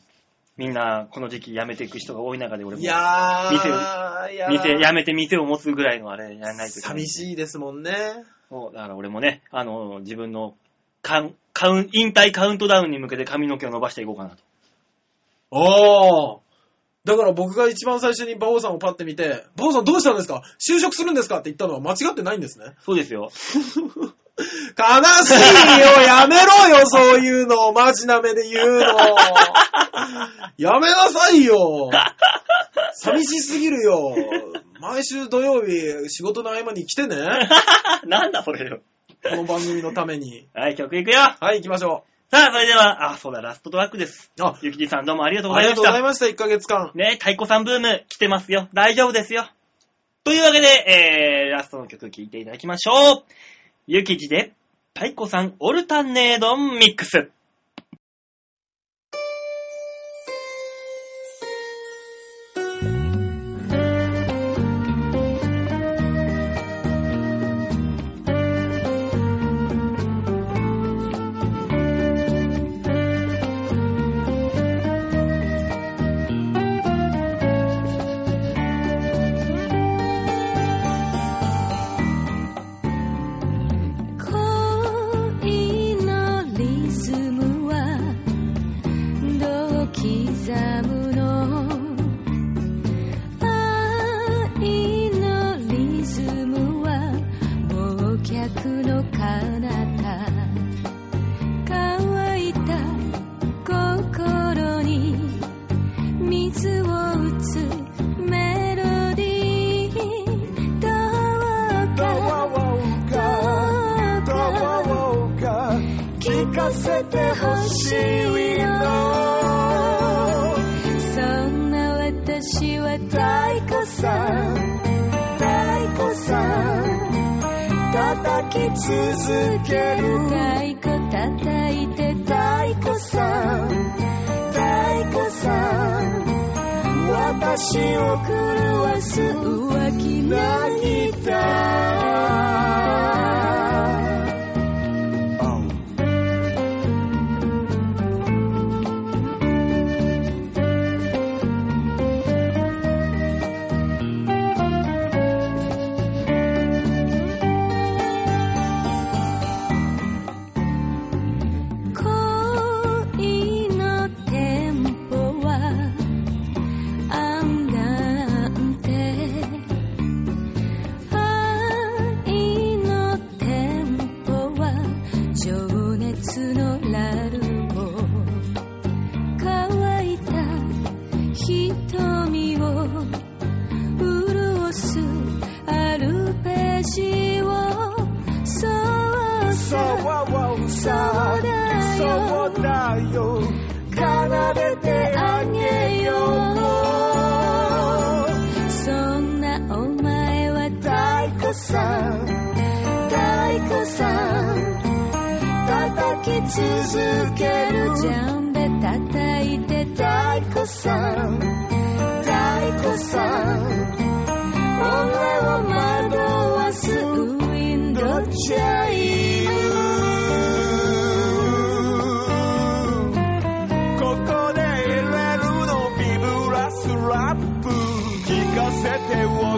[0.56, 7.06] みんなこの時期辞めていく人が多い中で俺もいやー、店をいやー店、辞めて店を持つぐらいのあれやらないといけない。
[7.06, 7.92] 寂しいですもんね。
[8.50, 10.54] そう、だから俺もね、あの、自分の
[11.04, 14.36] カウン、カウン、引退カウントダウンに向けて髪の毛を伸ばしていこうかなと。
[15.52, 16.40] ああ。
[17.04, 20.40] だから僕が一番最初にバオさんをパッて見て、バオさんどうしたんですか？
[20.58, 21.40] 就職するんですか？
[21.40, 22.72] って言ったのは間違ってないんですね。
[22.84, 23.30] そうですよ。
[24.36, 28.84] 悲しいよやめろよそういうのマジな目で言うの
[30.56, 31.88] やめなさいよ
[32.94, 34.16] 寂しすぎるよ
[34.80, 37.16] 毎週土曜日仕事の合間に来てね
[38.06, 38.80] なんだそれよ。
[39.26, 40.48] この番組のために。
[40.52, 41.18] はい、曲いくよ。
[41.18, 44.30] はい、行きましょさあ、それでは、あ、そうだ、ラストトラックです。
[44.38, 44.42] う。
[44.42, 46.26] あ、ゆきじさんどうもありがとうごありがとうございました。
[46.26, 46.92] ざいました、1ヶ月間。
[46.94, 48.68] ね、太鼓さんブーム来てますよ。
[48.74, 49.48] 大丈夫ですよ。
[50.24, 53.24] というわけで、えー、ラストの曲聴いていただきましょう。
[53.86, 54.52] ゆきじで、
[54.92, 57.30] 太鼓さんオルタネードンミックス。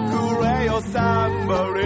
[0.03, 0.11] く
[0.44, 1.80] れよサンバリ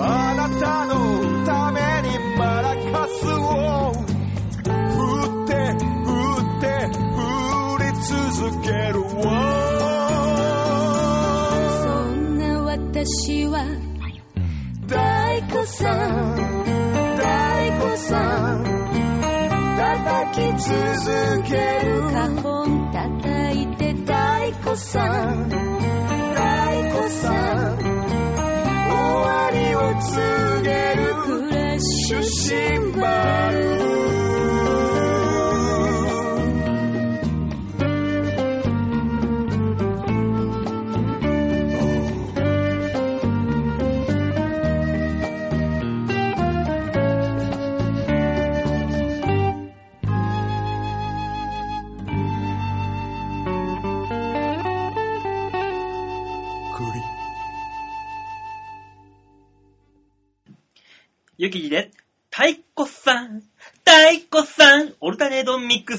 [0.00, 3.92] あなたのためにマラカスを。
[4.62, 6.12] 振って振
[6.42, 7.18] って振
[7.82, 9.28] り続けるわ
[11.82, 13.64] そんな私は
[14.86, 14.96] 太
[15.48, 16.36] 鼓さん。
[17.16, 17.22] 太
[17.78, 18.64] 鼓さん。
[19.76, 20.70] 叩き続
[21.48, 21.52] け
[21.86, 22.02] る。
[22.02, 24.12] 花本叩いて太
[24.62, 25.77] 鼓さん
[32.10, 33.87] ラ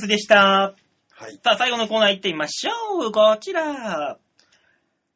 [0.09, 0.73] でした。
[1.11, 1.39] はい。
[1.43, 3.11] さあ、最後のコーナー行ってみましょう。
[3.11, 4.17] こちら。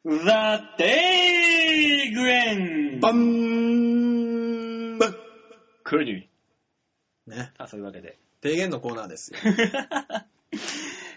[0.05, 2.99] ザ・テイグレン。
[2.99, 5.11] バンバ
[5.83, 6.29] クニ
[7.25, 7.35] ね。
[7.35, 8.19] さあ、そういうわけで。
[8.43, 9.39] 提言のコーナーですよ。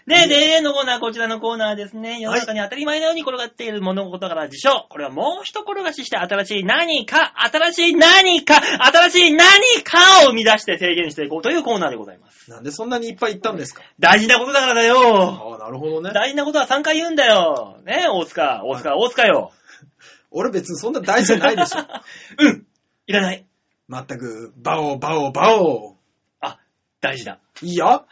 [0.07, 2.17] ねえ、例のコーナー、こちらのコーナーですね。
[2.21, 4.85] 世の中に当たり前のように転がっている物事から事象。
[4.89, 8.55] これはもう一転がしして新しい何か、新しい何か、
[8.85, 9.45] 新しい何
[9.83, 12.49] かを生み出して提言していこうというコーナーでございます。
[12.49, 13.83] なんでそんなにいっぱい言ったんですか？
[13.99, 14.95] 大事なことだからだよ。
[14.97, 16.11] ああ、なるほどね。
[16.13, 17.77] 大事なことは3回言うんだよ。
[17.83, 19.51] ねえ、大塚、大塚、大塚よ。
[20.31, 21.79] 俺別にそんな大事じゃないでしょ。
[22.39, 22.65] うん。
[23.07, 23.45] いらない。
[23.89, 25.97] まったく、バオ、バオ、バオ。
[26.39, 26.59] あ、
[27.01, 27.39] 大事だ。
[27.61, 28.05] いいよ。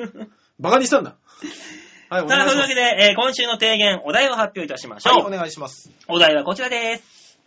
[0.58, 1.16] バカにしたんだ。
[2.08, 2.46] はい、おさあ。
[2.46, 5.14] というわけで、えー今週の提言、お題を発表いたしましょう。
[5.14, 5.90] はい、お願いします。
[6.08, 7.38] お題はこちらです。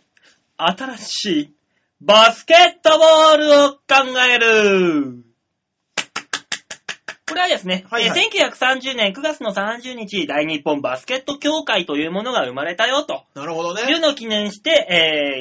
[0.56, 1.54] 新しい
[2.00, 3.78] バスケットボールを考
[4.28, 5.22] える。
[7.28, 13.82] これはですね、はいはいえー1930年9月の30日、大日本バスケット協会というものが生まれたよとなるほどね。
[13.82, 14.70] いうのを記念して、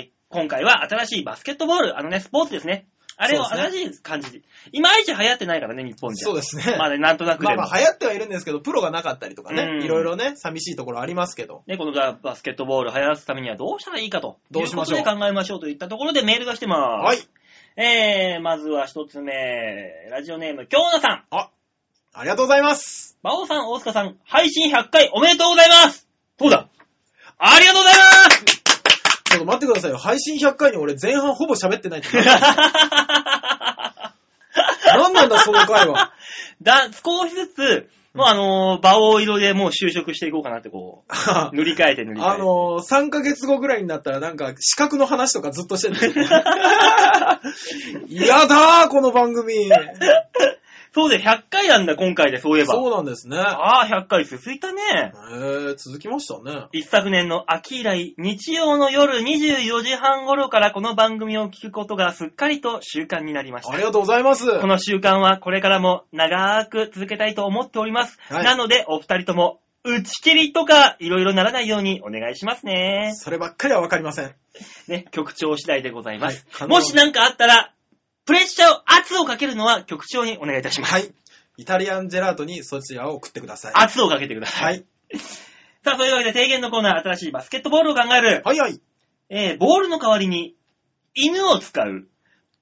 [0.05, 2.87] えー今回は新しいバスケットボール、あのね、スポーツですね。
[3.17, 4.41] あれをそうです新しい感じで。
[4.71, 6.27] いまいち流行ってないからね、日本じゃ。
[6.27, 6.75] そうですね。
[6.77, 7.55] まあね、なんとなくでも。
[7.55, 11.63] まあまあ流行ってはいるんですけど、プロがなかったりとかうんね、いろいろね、寂しいところありますけど。
[11.67, 14.37] ね、このバスケットボール流行らすためにはどうしたらいいかと。
[14.51, 17.05] どうしましょういうことで考えましょうといったところでメールが来てます。
[17.05, 17.17] はい。
[17.77, 19.33] えー、まずは一つ目、
[20.09, 21.23] ラジオネーム、京奈さん。
[21.31, 21.49] あ、
[22.13, 23.17] ありがとうございます。
[23.23, 26.07] 馬王さん、大塚さん、配信100回おめでとうございます
[26.39, 26.69] そうだ？
[27.37, 28.64] ありがとうございます
[29.45, 29.97] と待ってくださいよ。
[29.97, 32.25] 配信100回に俺前半ほぼ喋ってないって何
[34.85, 36.13] 何なんだその回は。
[36.61, 42.41] だ、少しずつ、もうあのー、馬王色でもう就職していこうかなってこあう、 塗り替えて塗り替えて。
[42.41, 46.13] のー、3ヶ月後ぐらいになったらなんか資格の話とかずっとしてる。
[48.07, 49.69] 嫌だー、この番組。
[50.95, 52.73] そうで、100回なんだ、今回で、そういえば。
[52.73, 53.37] そうなんですね。
[53.37, 54.81] ああ、100回続いたね。
[55.33, 56.67] へえ、続きましたね。
[56.71, 63.83] 一昨年の秋以来、日曜の夜24時半頃からこの番組を聞くことがすっかりと習慣になりましたあり。
[63.83, 64.45] がとうございます。
[64.61, 68.17] この習慣はこれからも長く続けたいと思っております。
[68.29, 73.11] はいなので、お二人とも、打ち切りとか、いろいろならないようにお願いしますね。
[73.15, 74.33] そればっかりはわかりません。
[74.87, 76.47] ね、局長次第でございます。
[76.51, 77.74] はいもし何かあったら、
[78.25, 80.93] プレッシャーを、圧をかけるのは局長にお願いいたします。
[80.93, 81.13] はい。
[81.57, 83.73] イタリアンジェラートにそちらを送ってください。
[83.75, 84.63] 圧をかけてください。
[84.63, 84.85] はい。
[85.83, 88.41] さあ、というわけで提言のコーナー、新しいバスケットボールを考える。
[88.43, 88.81] はいはい。
[89.29, 90.55] えー、ボールの代わりに、
[91.13, 92.07] 犬を使う、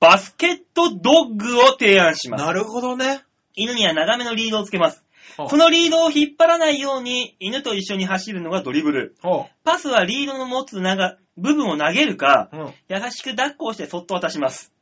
[0.01, 2.43] バスケットドッグを提案します。
[2.43, 3.23] なるほどね。
[3.55, 5.03] 犬には長めのリードをつけます。
[5.37, 9.15] ほうこのリードを引っ張らないように、犬と一緒に走るのがドリブル。
[9.21, 12.57] ほパスはリードの持つ長部分を投げるか、う。
[12.57, 12.73] うん。
[12.89, 14.73] 優しく抱っこをしてそっと渡します。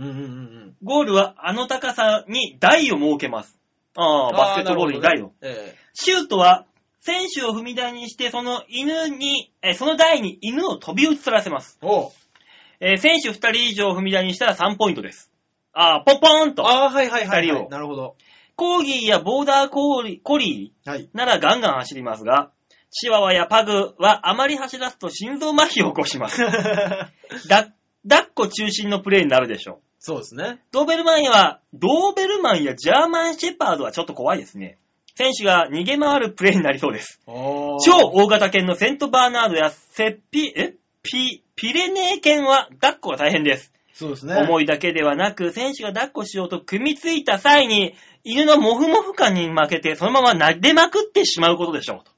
[0.00, 0.24] うんうんうんう
[0.70, 0.76] ん。
[0.82, 3.58] ゴールはあの高さに台を設けます。
[3.96, 5.32] ああ、バスケットボールに台を。
[5.42, 6.66] あーなるほどねえシュートは、
[7.00, 11.78] 選手を踏み台にして、その犬に、えーその台に犬を飛び移らせます。
[11.82, 12.12] えほ
[12.80, 15.30] えー選手2人以上踏み台にしたら3ポイントです。
[15.72, 16.54] ああ、ポンポーンう。
[16.54, 16.66] と。
[16.66, 18.16] ああ、はいはいはい、は人をなるほど。
[18.56, 21.02] コーギーやボーダーコーリコリはい。
[21.04, 22.50] ーならガンガン走りますが、
[22.90, 26.42] チワワやパグはあまり走らすと心臓麻痺を起こします。
[27.48, 27.68] だ、
[28.08, 29.78] 抱っこ中心のプレーになるでしょう。
[30.00, 30.58] そうですね。
[30.72, 34.78] ドーベルマンや、ドーベルマンやジャーマンシェパードはちょっと怖いですね。
[35.14, 37.20] 選手が逃げ回るプレーになりそうです。
[37.26, 40.74] 超大型犬のセントバーナードやセッピ、え？
[41.02, 43.72] ピ、ピレネー犬は抱っこが大変です。
[43.92, 44.36] そうですね。
[44.36, 47.94] 重いだけではなく、選手が抱っこしようと組みついた際に、
[48.24, 52.12] 犬のモフモフ感に負けて、そのまま撫でまくってしまうことでしょうと。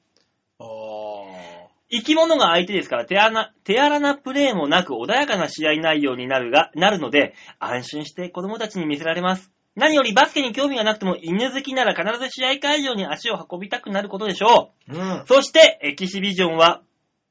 [1.93, 9.51] あ生き物が相手ですから手荒な、手荒なプレーもなく穏やかな試合内容になるが、なるので、安心して子供たちに見せられます。
[9.75, 14.91] 何よりバスケに興味がなくても犬好きなら必ず試合会場に足を運びたくなることでしょう。
[14.91, 15.25] ーうん。
[15.27, 16.81] そして、エキシビジョンは、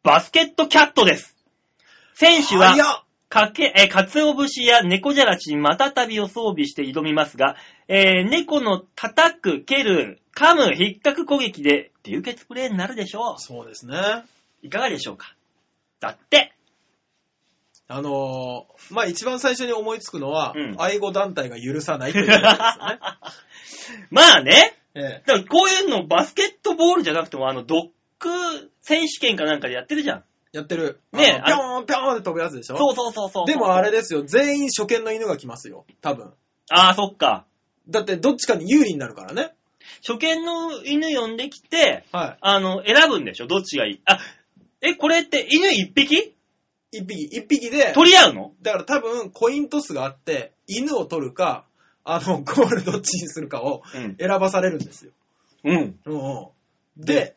[0.03, 1.37] バスケットキャットです。
[2.15, 2.75] 選手は、
[3.29, 7.57] かけ、えー、かつお節や猫じゃらしにまたたびを装備して挑みますが、
[7.89, 13.97] えー猫の叩く、蹴る、噛む、引っかく攻撃で流血プレーになるでしょそうですね。
[14.63, 14.67] う。
[14.67, 15.35] いかがでしょうか？
[16.01, 16.53] だって、
[17.89, 22.43] あのー、まあ、一番最初に思いつくのは、うん愛護団体が許さないというやつ
[24.11, 24.79] まあね、ですよね。
[24.95, 30.25] ええだからこういうのバスケットボールじゃなくても、あの、ドッグ選手権かなんかでやってるじゃん。
[30.53, 31.01] やってる。
[31.13, 32.77] ねえあのぴょーんぴょーんって飛ぶやつでしょ？
[32.77, 33.47] そうそうそうそう。
[33.47, 35.87] でもあれですよ、全員初見の犬が来ますよ。
[36.03, 36.33] 多分。
[36.71, 37.47] ああ、そっか。
[37.89, 39.55] だってどっちかに有利になるからね。
[40.07, 43.47] 初見の犬呼んできて、はあの、選ぶんでしょ？
[43.47, 44.01] どっちがいい？
[44.05, 44.19] あ、
[44.83, 46.15] え、これって犬一匹？
[46.17, 46.35] い。
[46.93, 48.53] 一匹、一匹で、取り合うの？
[48.63, 51.65] だから多分コイントスがあって、犬を取るか、
[52.05, 54.17] あの、ゴールどっちにするかをうん。
[54.19, 55.13] 選ばされるんですよ。
[55.65, 55.99] うん。
[56.05, 56.53] うんう
[57.01, 57.05] ん。
[57.05, 57.37] で、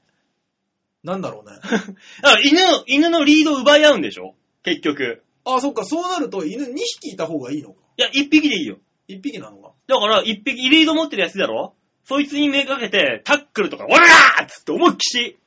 [1.04, 1.58] なんだろうね。
[1.62, 4.34] だから犬の、犬のリードを奪い合うんでしょ？
[4.64, 5.24] 結局。
[5.46, 7.76] あ、そっか、そうなると犬2匹いた方がいいのか。
[7.98, 8.78] いや、一匹でいいよ。
[9.08, 9.74] 1匹なのか。
[9.88, 11.76] だから、一匹、リード持ってるやつだろ？
[12.06, 15.38] そいつにめがけて、タックルとか、オラーっつって思いっきし、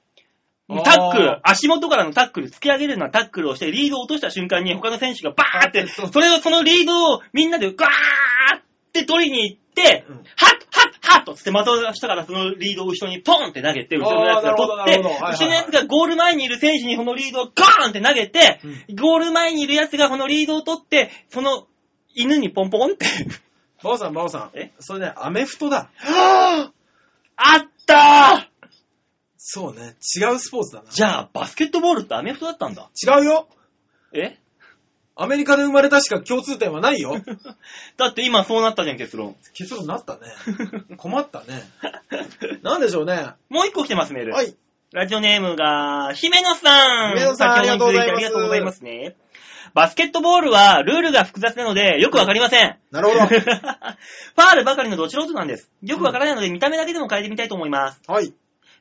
[0.69, 7.89] タックル、足元からのタックル、突き上げるようなタックルをして、リードを落とした瞬間に他の選手がバーって、 そうそれを、そのリードをみんなでガー
[8.59, 8.63] っ
[8.93, 10.17] て取りに行って、うん。
[10.37, 14.99] ハッハッハッとつって的をしたからそのリードを後ろにポンって投げて、後ろのやつが取って。
[14.99, 18.61] 後ろのやつがゴール前にいる選手にこのリードをガーンって投げて、
[18.95, 21.67] ゴール前にいるやつがこのリードを取って、その
[22.15, 23.07] 犬にポンポンって。
[23.83, 24.51] バオさん、バオさん。
[24.55, 24.73] え？
[24.81, 25.89] それね、アメフトだ。
[27.37, 28.48] あったー
[29.51, 30.91] そうね、違うスポーツだな。
[30.91, 32.91] じゃあ、バスケットボールってアメフトだったんだ。
[33.03, 33.49] 違うよ
[34.13, 34.37] え？
[35.17, 37.17] アメリカで生まれたしか共通点はないよ。
[37.97, 39.37] だって今そうなったじゃん、結論。
[39.55, 40.21] 結論になったね。
[40.99, 41.63] 困ったね。
[42.63, 43.31] なんでしょうね。
[43.49, 44.35] もう一個来てます、メール。
[44.35, 44.55] はい。
[44.93, 47.15] ラジオネームが、姫野さん。
[47.15, 49.17] 姫野さんありがとうございますありがとうございますね。
[49.73, 52.77] バスケットボールはルールが複雑なのでよくわかりません。
[52.91, 53.27] なるほど。
[53.27, 55.71] ファールばかりのど素人なんです。
[55.83, 58.01] よくわからないので見た目だけでも変えてみたいと思います。
[58.07, 58.33] はい。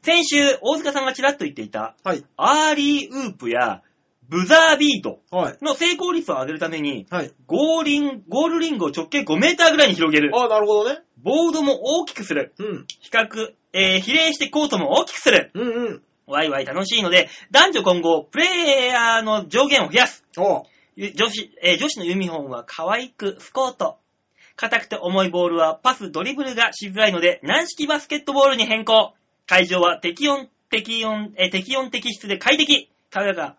[0.02, 2.24] 先週、大塚さんがちらっと言っていた、はい。
[2.38, 3.82] アーリーウープや
[4.30, 5.58] ブザービートはい。
[5.62, 7.32] の成功率を上げるために、はい。
[7.46, 10.32] ゴーリン、ゴールリングを直径5メーターぐらいに広げる。
[10.36, 11.00] ああ、なるほどね。
[11.24, 12.54] ボードも大きくする。
[12.60, 12.86] うん。
[13.00, 15.52] 比較、えー、比例してコートも大きくする。
[15.54, 16.02] うんうん。
[16.28, 20.26] ワイワイ楽しいので、男女混合、プレイヤーの上限を増やす。
[20.38, 20.64] おう
[20.98, 23.98] ゆ女子、えー女子のユニフォームは可愛くスコート。
[24.58, 29.14] 硬くて重いボールはパス、ドリブルがしづらいので、軟式バスケットボールに変更。
[29.48, 32.90] 会場は適温、適温、えー適温適湿で快適。
[33.10, 33.56] ただが、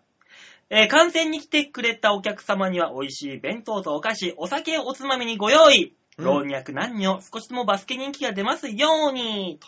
[0.69, 5.93] えー観戦に来てくれたお客様には美味しい弁当とお菓子、お酒をおつまみにご用意。
[6.17, 9.57] うん老若男女、少しでもバスケ人気が出ますように。
[9.61, 9.67] と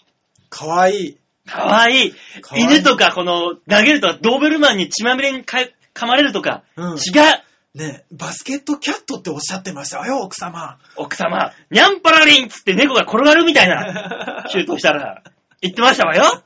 [0.50, 1.18] かわいい。
[1.46, 2.14] かわいい。
[2.58, 5.60] 犬とか、この、投げるとか、ドーベルマンに血まみれにか
[5.94, 7.78] 噛まれるとか、うん違う。
[7.78, 10.78] ねバスケットキャットっておっしゃってましたよ、奥様。
[10.98, 15.24] 奥様、ニャンパラリンっつって猫が転がるみたいな、シュートしたら、
[15.62, 16.44] 言ってましたわよ。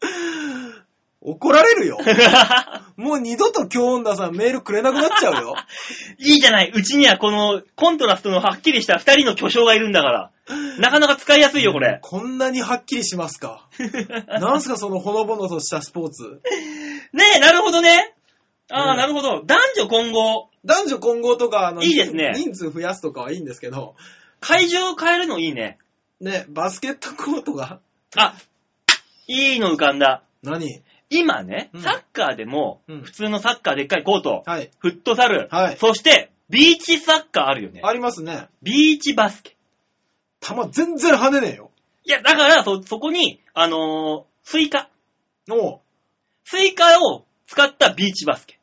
[1.20, 1.98] 怒られるよ。
[2.96, 5.54] もう二度と京女さんメールくれなくなっちゃうよ。
[6.18, 6.72] いいじゃない。
[6.72, 10.30] うちにはこの、コントラストのはっきりした二人の巨匠がいるんだから。
[10.78, 11.98] なかなか使いやすいよ、これ。
[12.02, 13.68] こんなにはっきりしますか。
[14.28, 16.40] なんすか、そのほのぼのとしたスポーツ。
[17.12, 18.14] ねえ、なるほどね。
[18.70, 19.42] ああ、うんなるほど。
[19.44, 20.48] 男女混合。
[20.64, 23.96] 男女混合とか、あの、いいですね人数増やすとかはいいんですけど、
[24.40, 25.78] 会場を変えるのいいね。
[26.20, 27.80] ね、バスケットコートが、
[28.16, 28.34] あ、
[29.26, 30.22] いいの浮かんだ。
[30.42, 30.82] 何？
[31.08, 34.70] 今ね、うんサッカーでも、うん普通のサッカーでっかいコート、はい。
[34.78, 37.80] フットサル、はいそして、ビーチサッカーあるよね。
[37.84, 38.48] ありますね。
[38.62, 39.56] ビーチバスケ。
[40.40, 41.70] 球全然跳ねねえよ。
[42.04, 44.88] いや、だから、そ、そこに、あのースイカ。
[45.50, 45.80] おう
[46.44, 48.55] スイカを使ったビーチバスケ。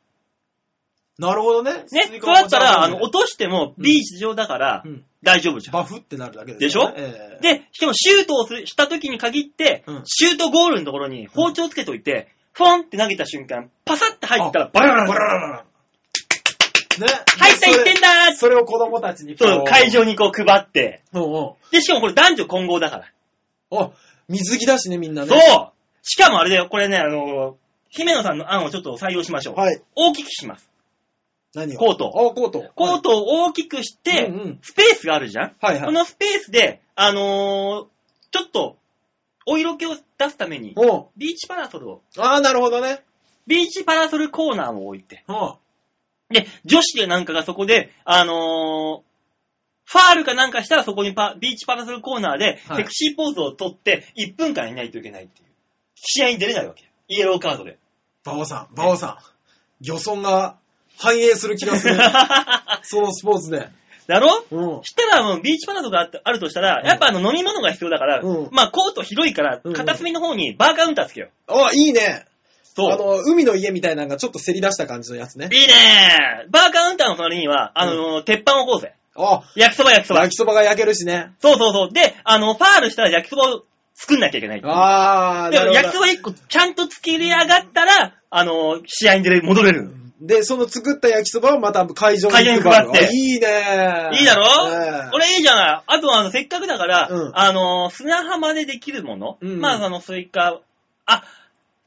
[1.18, 1.84] なるほどね。
[1.92, 2.20] ね。
[2.20, 4.82] そうだったら、あの、落としてもビーチ上だから
[5.22, 5.74] 大丈夫じゃん。
[5.74, 6.92] バフってなるだけでしょ？
[6.96, 15.64] ええで、しかもシュートをした時に限って、うんシュートゴールのところに包丁つけといて、フォンって投げた瞬間、パサって入ったら、バラバラバラバラ。
[15.64, 17.06] ね。
[17.38, 21.02] 入った1点だーそれを子供たちにそう、会場にこう配って。
[21.12, 21.52] うんうん。
[21.70, 23.78] で、しかもこれ男女混合だから。
[23.78, 23.90] あ、
[24.28, 25.28] 水着だしね、みんなね。
[25.28, 25.70] そう
[26.02, 27.54] しかもあれだよ、これね、あのー
[27.96, 29.54] 姫野さんの案をちょっと採用しましょう。
[29.54, 29.80] はい。
[29.94, 30.68] 大きくします。
[31.54, 31.78] 何を？
[31.78, 32.64] コートあ、コート。
[32.74, 35.84] コートを大きくして、うんうんスペースがあるじゃん、はいはい。
[35.84, 37.86] このスペースで、あのー
[38.30, 38.76] ちょっと、
[39.46, 40.74] お色気を出すために、
[41.16, 43.04] ビーチパラソルを、ああ、なるほどね。
[43.46, 45.54] ビーチパラソルコーナーを置いて、うん。
[46.30, 49.02] で、女子でなんかがそこで、あのー
[49.86, 55.48] ファールかなんかしたらそこにパビーチパラソルコーナーで、はいセクシーポーズを取って、1分間いないといけないっていう。
[55.94, 56.90] 試合に出れないわけよ。
[57.08, 57.78] イエローカードで。
[58.24, 59.84] バオさん、バオさん。
[59.84, 60.56] 漁村が
[60.98, 61.96] 反映する気がする。
[62.82, 63.68] そのスポーツで。
[64.06, 64.44] だろ？
[64.50, 64.82] うん。
[64.82, 71.52] したらもうビーチパラソルがあってあるとしたら、うんやっぱあの飲み物が必要だから、うんまあコート広いから片隅の方にバーカウンターつけよう。
[71.52, 72.26] あ、いいね。
[72.76, 72.92] そう。
[72.92, 75.48] あの、海の家みたいなのがちょっとせり出した感じのやつね。
[75.52, 78.94] いいねバーカウンターの隣には、あの、鉄板を置こうぜ。
[79.16, 80.30] あ、焼きそば焼きそば焼。
[80.30, 81.30] きそばが焼けるしね。
[81.40, 81.92] そうそうそう。
[81.92, 83.62] で、あの、ファールしたら焼きそばを
[83.94, 84.72] 作んなきゃいけないっていう。
[84.74, 89.94] あー、でもなるほど焼きそば1個ちゃんと作り上がったら、あの、試合に出れ戻れる。
[90.26, 92.98] で、その作った焼きそばをまた会場に会場に配って。
[92.98, 94.18] あいいね。
[94.18, 95.10] いいだろ、ええ。
[95.10, 95.82] これいいじゃない。
[95.86, 97.32] あとは、あの、せっかくだから、うん。
[97.34, 99.60] あの、砂浜でできるもの、うん。
[99.60, 100.60] まあ、あの、スイカ、
[101.04, 101.24] あ、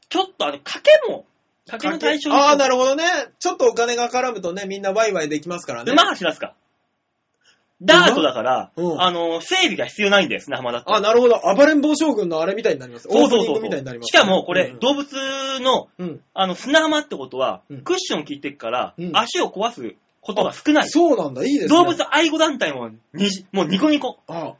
[0.08, 1.24] ちょっとあの、賭けも、
[1.68, 1.90] 賭け？
[1.90, 3.04] の対象にああ、なるほどね。
[3.40, 5.92] ちょっとお金が絡むとね、みんなワイワイできますからね。
[5.92, 6.54] 馬走らすか。
[7.80, 10.92] ダートだから、うんあの、整備が必要ないんだよ、砂浜だって。
[10.92, 11.40] あ、なるほど。
[11.54, 13.08] 暴れん坊将軍のあれみたいになります。
[13.08, 14.08] そうそうそうオープニングみたいになります。
[14.08, 15.06] しかも、これ、うん動物
[15.60, 16.20] の、うん。
[16.34, 20.88] あの、砂浜ってことは、うんクッション効いてるから、うん足を壊すことが少ない。
[20.88, 21.68] そうなんだ、いいですね。
[21.68, 24.18] 動物愛護団体もにじ、もうニコニコ。
[24.26, 24.54] ああ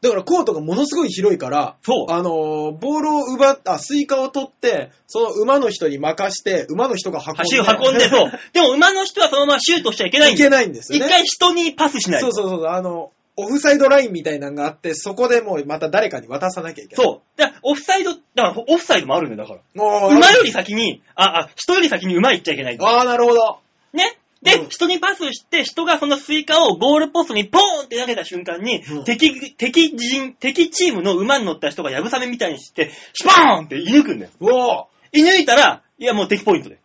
[0.00, 2.12] だからコートがものすごい広いから、そう。
[2.12, 7.42] あのーボールを奪っあ、スイカを取って、その馬の人に任して、馬の人が運んで。
[7.42, 8.30] 足を運んで、そう。
[8.54, 10.50] でも馬の人はそのままシュートしちゃいけないんいだよ。
[10.50, 11.06] けないんですよね。
[11.06, 12.30] 一回人にパスしないと。
[12.32, 17.04] そうそうそう、あの、オフサイドラインみたいなのがあって、そこでもうまた誰かに渡さなきゃいけない。
[17.04, 17.40] そう。
[17.40, 20.06] だからオフサイド、だからオフサイドもあるんだよ、だから。
[20.08, 22.78] 馬より先に、あ、あ、人より先に馬行っちゃいけない。
[22.80, 23.58] ああ、なるほど。
[23.92, 24.16] ね。
[24.42, 34.30] で、うん人にパスして、人がそのスイカをゴールポストにポーンって投げた瞬間に、うん敵、敵人、敵チームの馬に乗った人がやぶさめみたいにして、シュパーンって射抜くんだよ。
[34.40, 36.78] うお射抜いたら、いやもう敵ポイントで。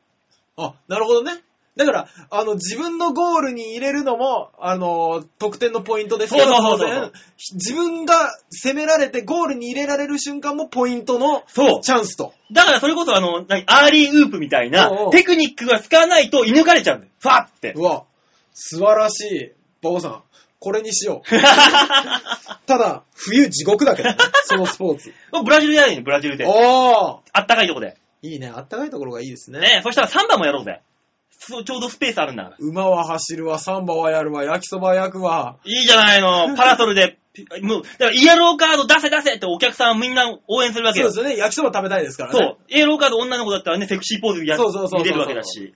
[0.58, 1.42] あ、なるほどね。
[1.76, 7.12] だから、あの、自分のゴールに入れるのも、あの、得点のポイントですけど、そうそうそうそう当然
[7.56, 11.82] 自分が攻められてゴールに入れられる瞬間もポイントのそう。
[11.82, 12.34] チャンスと。
[12.52, 17.12] だからそれこそあの、何アーリーウープみたいなおうおうテクニックが使わないと射抜かれちゃうんだよ。
[17.20, 17.74] ファーって。
[17.76, 18.04] うわ、
[18.54, 19.52] 素晴らしい。
[19.82, 20.24] 馬王さん、
[20.60, 21.30] これにしよう。
[22.68, 25.12] ただ、冬地獄だけどね、 そのスポーツ。
[25.44, 26.46] ブラジルやるよ、ブラジルで。
[26.46, 27.98] おーあったかいとこで。
[28.22, 28.52] いいね。
[28.56, 29.60] あったかいところがいいですね。
[29.60, 30.82] ねそしたらサンバもやろうぜ。
[31.40, 32.56] そうちょうどスペースあるんだから。
[32.60, 35.58] 馬は走るわ、サンバはやるわ、焼きそば焼くわ。
[35.66, 36.56] いいじゃないの。
[36.56, 41.12] パラソルで、ピもう、だからイエローカード出せ出せってお客さんみんな応援するわけよ。
[41.12, 41.42] そうですよね。
[41.42, 42.40] 焼きそば食べたいですからね。
[42.40, 42.58] そう。
[42.70, 45.74] イエローカード女の子だったらね、セクシーポーズやそうそうそうそう見れるわけだし。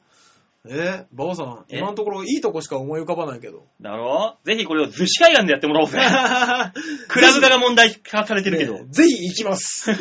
[0.70, 1.78] えバオさん、え？
[1.78, 3.64] 今のところいいとこしか思い浮かばないけど。
[3.82, 4.36] だろ？
[4.44, 5.98] ぜひこれを逗子海岸でやってもらおうぜ。
[7.08, 8.74] クラブ化が問題化されてるけど。
[8.74, 9.90] ねぜひ行きます。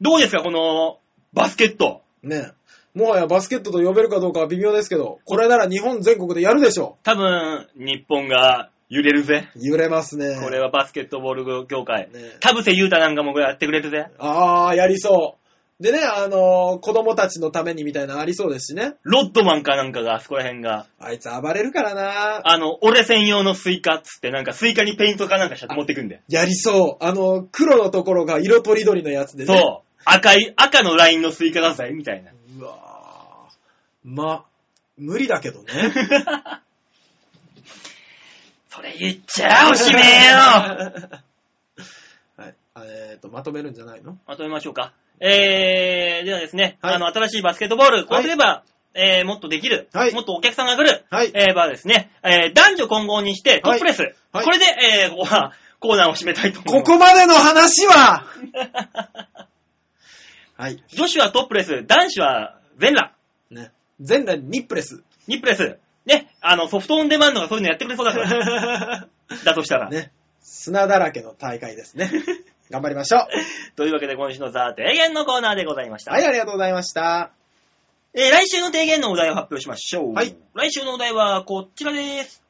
[0.00, 0.98] どうですか、この、
[1.32, 2.02] バスケット。
[2.22, 2.52] ね
[2.94, 9.48] もはやバスケットと呼べるかどうかは微妙ですけど、これなら日本全国でやるでしょ多分、日本が揺れるぜ。
[9.56, 10.38] 揺れますね。
[10.42, 12.10] これはバスケットボール業界。
[12.12, 14.08] ね田臥勇太なんかもやってくれるぜ。
[14.18, 15.42] あー、やりそう。
[15.82, 18.94] でね、あのー子供たちのためにみたいなのありそうですしね。
[19.02, 26.20] ロッドマンかなんかが、あそこら辺が、あいつ暴れるからなあの、俺専用のスイカっつって、なんかスイカにペイントかなんかしちゃって持ってくんだよ。
[26.28, 27.04] やりそう。
[27.04, 29.58] あの、黒のところが色とりどりのやつでね。
[29.58, 29.92] そう。
[30.04, 32.30] 赤い、赤のラインのスイカだぜ、みたいな。
[32.62, 32.66] う。
[32.66, 33.52] わー。
[34.04, 34.44] ま、
[34.96, 35.72] 無理だけどね。
[38.68, 40.36] それ言っちゃおしめえよ。
[42.36, 42.54] はい。
[42.86, 44.16] えっ、と、まとめるんじゃないの？
[44.26, 44.94] まとめましょうか。
[45.20, 46.94] えー、ではですね、はい。
[46.94, 48.64] あの、新しいバスケットボール、こうすれば、
[48.94, 50.12] えー、もっとできる、はい。
[50.12, 51.30] もっとお客さんが来る、はい。
[51.34, 54.44] えー、場合ですね、えー、男女混合にして、トップレス、はい。
[54.44, 56.84] これで、えー、ここは、コーナーを締めたいと思います。
[56.84, 58.24] ここまでの話は
[60.62, 60.84] はい。
[60.94, 63.16] 女子はトップレス、男子は全裸、
[63.50, 63.72] ね。
[63.98, 65.02] 前代ニップレス。
[65.26, 69.08] ニップレス、ね、あの、ソフトオンデマンドがそういうのやってくれそうだから、
[69.44, 69.90] だとしたら。
[69.90, 70.12] ね。
[70.40, 72.12] 砂だらけの大会ですね。
[72.70, 73.28] 頑張りましょう。
[73.74, 76.12] というわけで今週のザ・提言のコーナーでございました。
[76.12, 77.32] はい、ありがとうございました。
[78.14, 80.12] えー来週の提言のお題を発表しましょう。
[80.12, 80.36] はい。
[80.54, 82.40] 来週のお題はこちらです。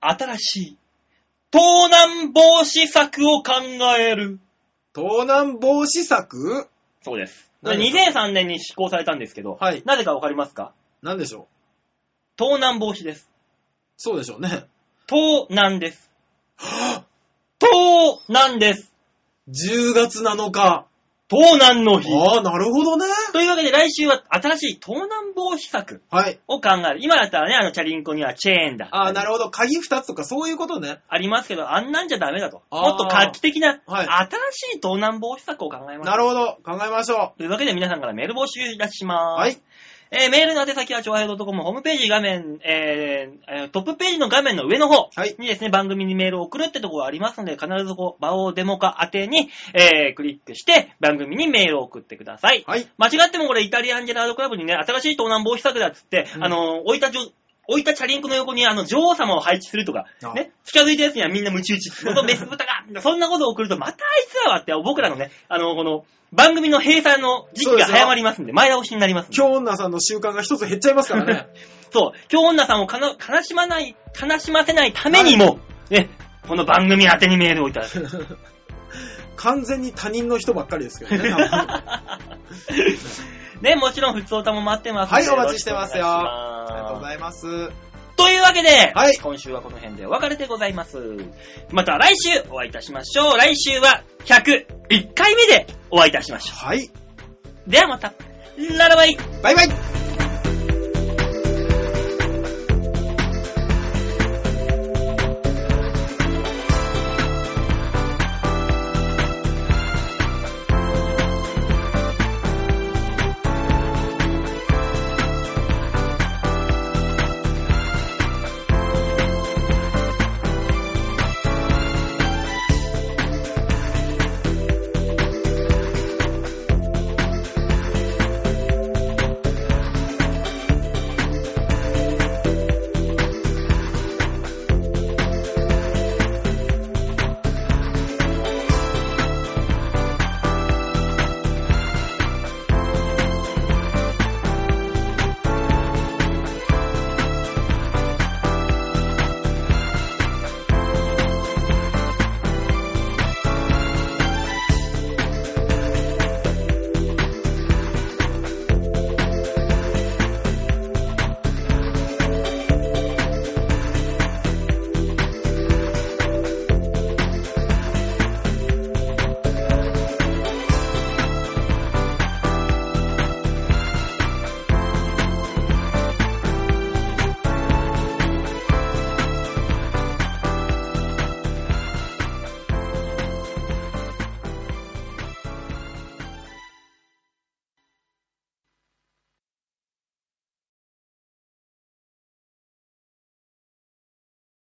[0.00, 0.78] 新しい
[1.50, 3.54] 盗難防止策を考
[3.98, 4.38] える。
[4.92, 6.68] 盗難防止策？
[7.06, 7.52] そうです。
[7.62, 10.72] 何ですか2003年に施行されたんですけど、はいなぜかわかりますか？
[11.02, 11.46] なんでしょう？
[12.36, 13.30] 盗難防止です。
[13.96, 14.64] そうでしょうね。
[15.06, 16.10] 盗難です。
[17.60, 18.92] 盗難です。
[19.48, 20.86] 10月7日。
[21.28, 22.08] 盗難の日。
[22.14, 23.06] ああ、なるほどね。
[23.32, 26.38] というわけで来週は新しい盗難防止策はい。
[26.46, 26.98] を考える。
[27.00, 28.88] 今だったらね、あのチャリンコにはチェーンだ。
[28.92, 29.50] ああ、なるほど。
[29.50, 31.00] 鍵2つとかそういうことね。
[31.08, 32.62] ありますけど、あんなんじゃダメだと。
[32.70, 36.06] あーもっと画期的な、はい新しい盗難防止策を考えます。
[36.06, 36.58] なるほど。
[36.64, 39.06] 考えましょというわけで皆さんからメール募集いたしう。
[39.08, 39.40] ます。
[39.40, 39.60] はい。。
[40.10, 52.64] えーメールの宛先は、超平洋 .com ホームページ画面、えーえートップページの画面の上の方はいにですね、番組にメールを送るってところがありますので、必ずこう、場をデモ化宛てに、えークリックして、番組にメールを送ってください。
[52.66, 52.86] はい。
[52.98, 57.22] 間違ってもこれ、イタリアンジェラードクラブにね、新しい盗難防止策だっつって、うんあの、置いたじょ、
[57.68, 69.36] 置いたチャリンコの横にあの女王様を配置するとかあ、ね、近づいたやつにはみんなムチ打ち、このメス豚が、そんなことを送ると、またあいつらはって、僕らのね、あの、この、番組の閉鎖の時期が早まりますんで、前倒しになりますんで。
[69.36, 71.46] 今日女さんの習慣が一つ減っちゃいますからね。
[71.90, 76.08] そう、今日女さんをかな悲しまない、悲しませないためにも、ね、
[76.46, 78.38] この番組宛てにメールをいただく。
[79.36, 81.30] 完全に他人の人ばっかりですけどね。
[83.60, 86.04] ね、もちろん、普通歌も待ってますはい、お待ちしてますよ。
[86.06, 87.46] ありがとうございます。
[88.16, 90.98] というわけで、はい今週はこの辺でお別れでございます。
[91.70, 93.36] また来週お会いいたしましょう。
[93.36, 96.86] 来週は101回目でお会いいたしましょはい。
[96.86, 97.70] う。
[97.70, 98.14] ではまた、
[98.76, 99.85] ララバイバイバイ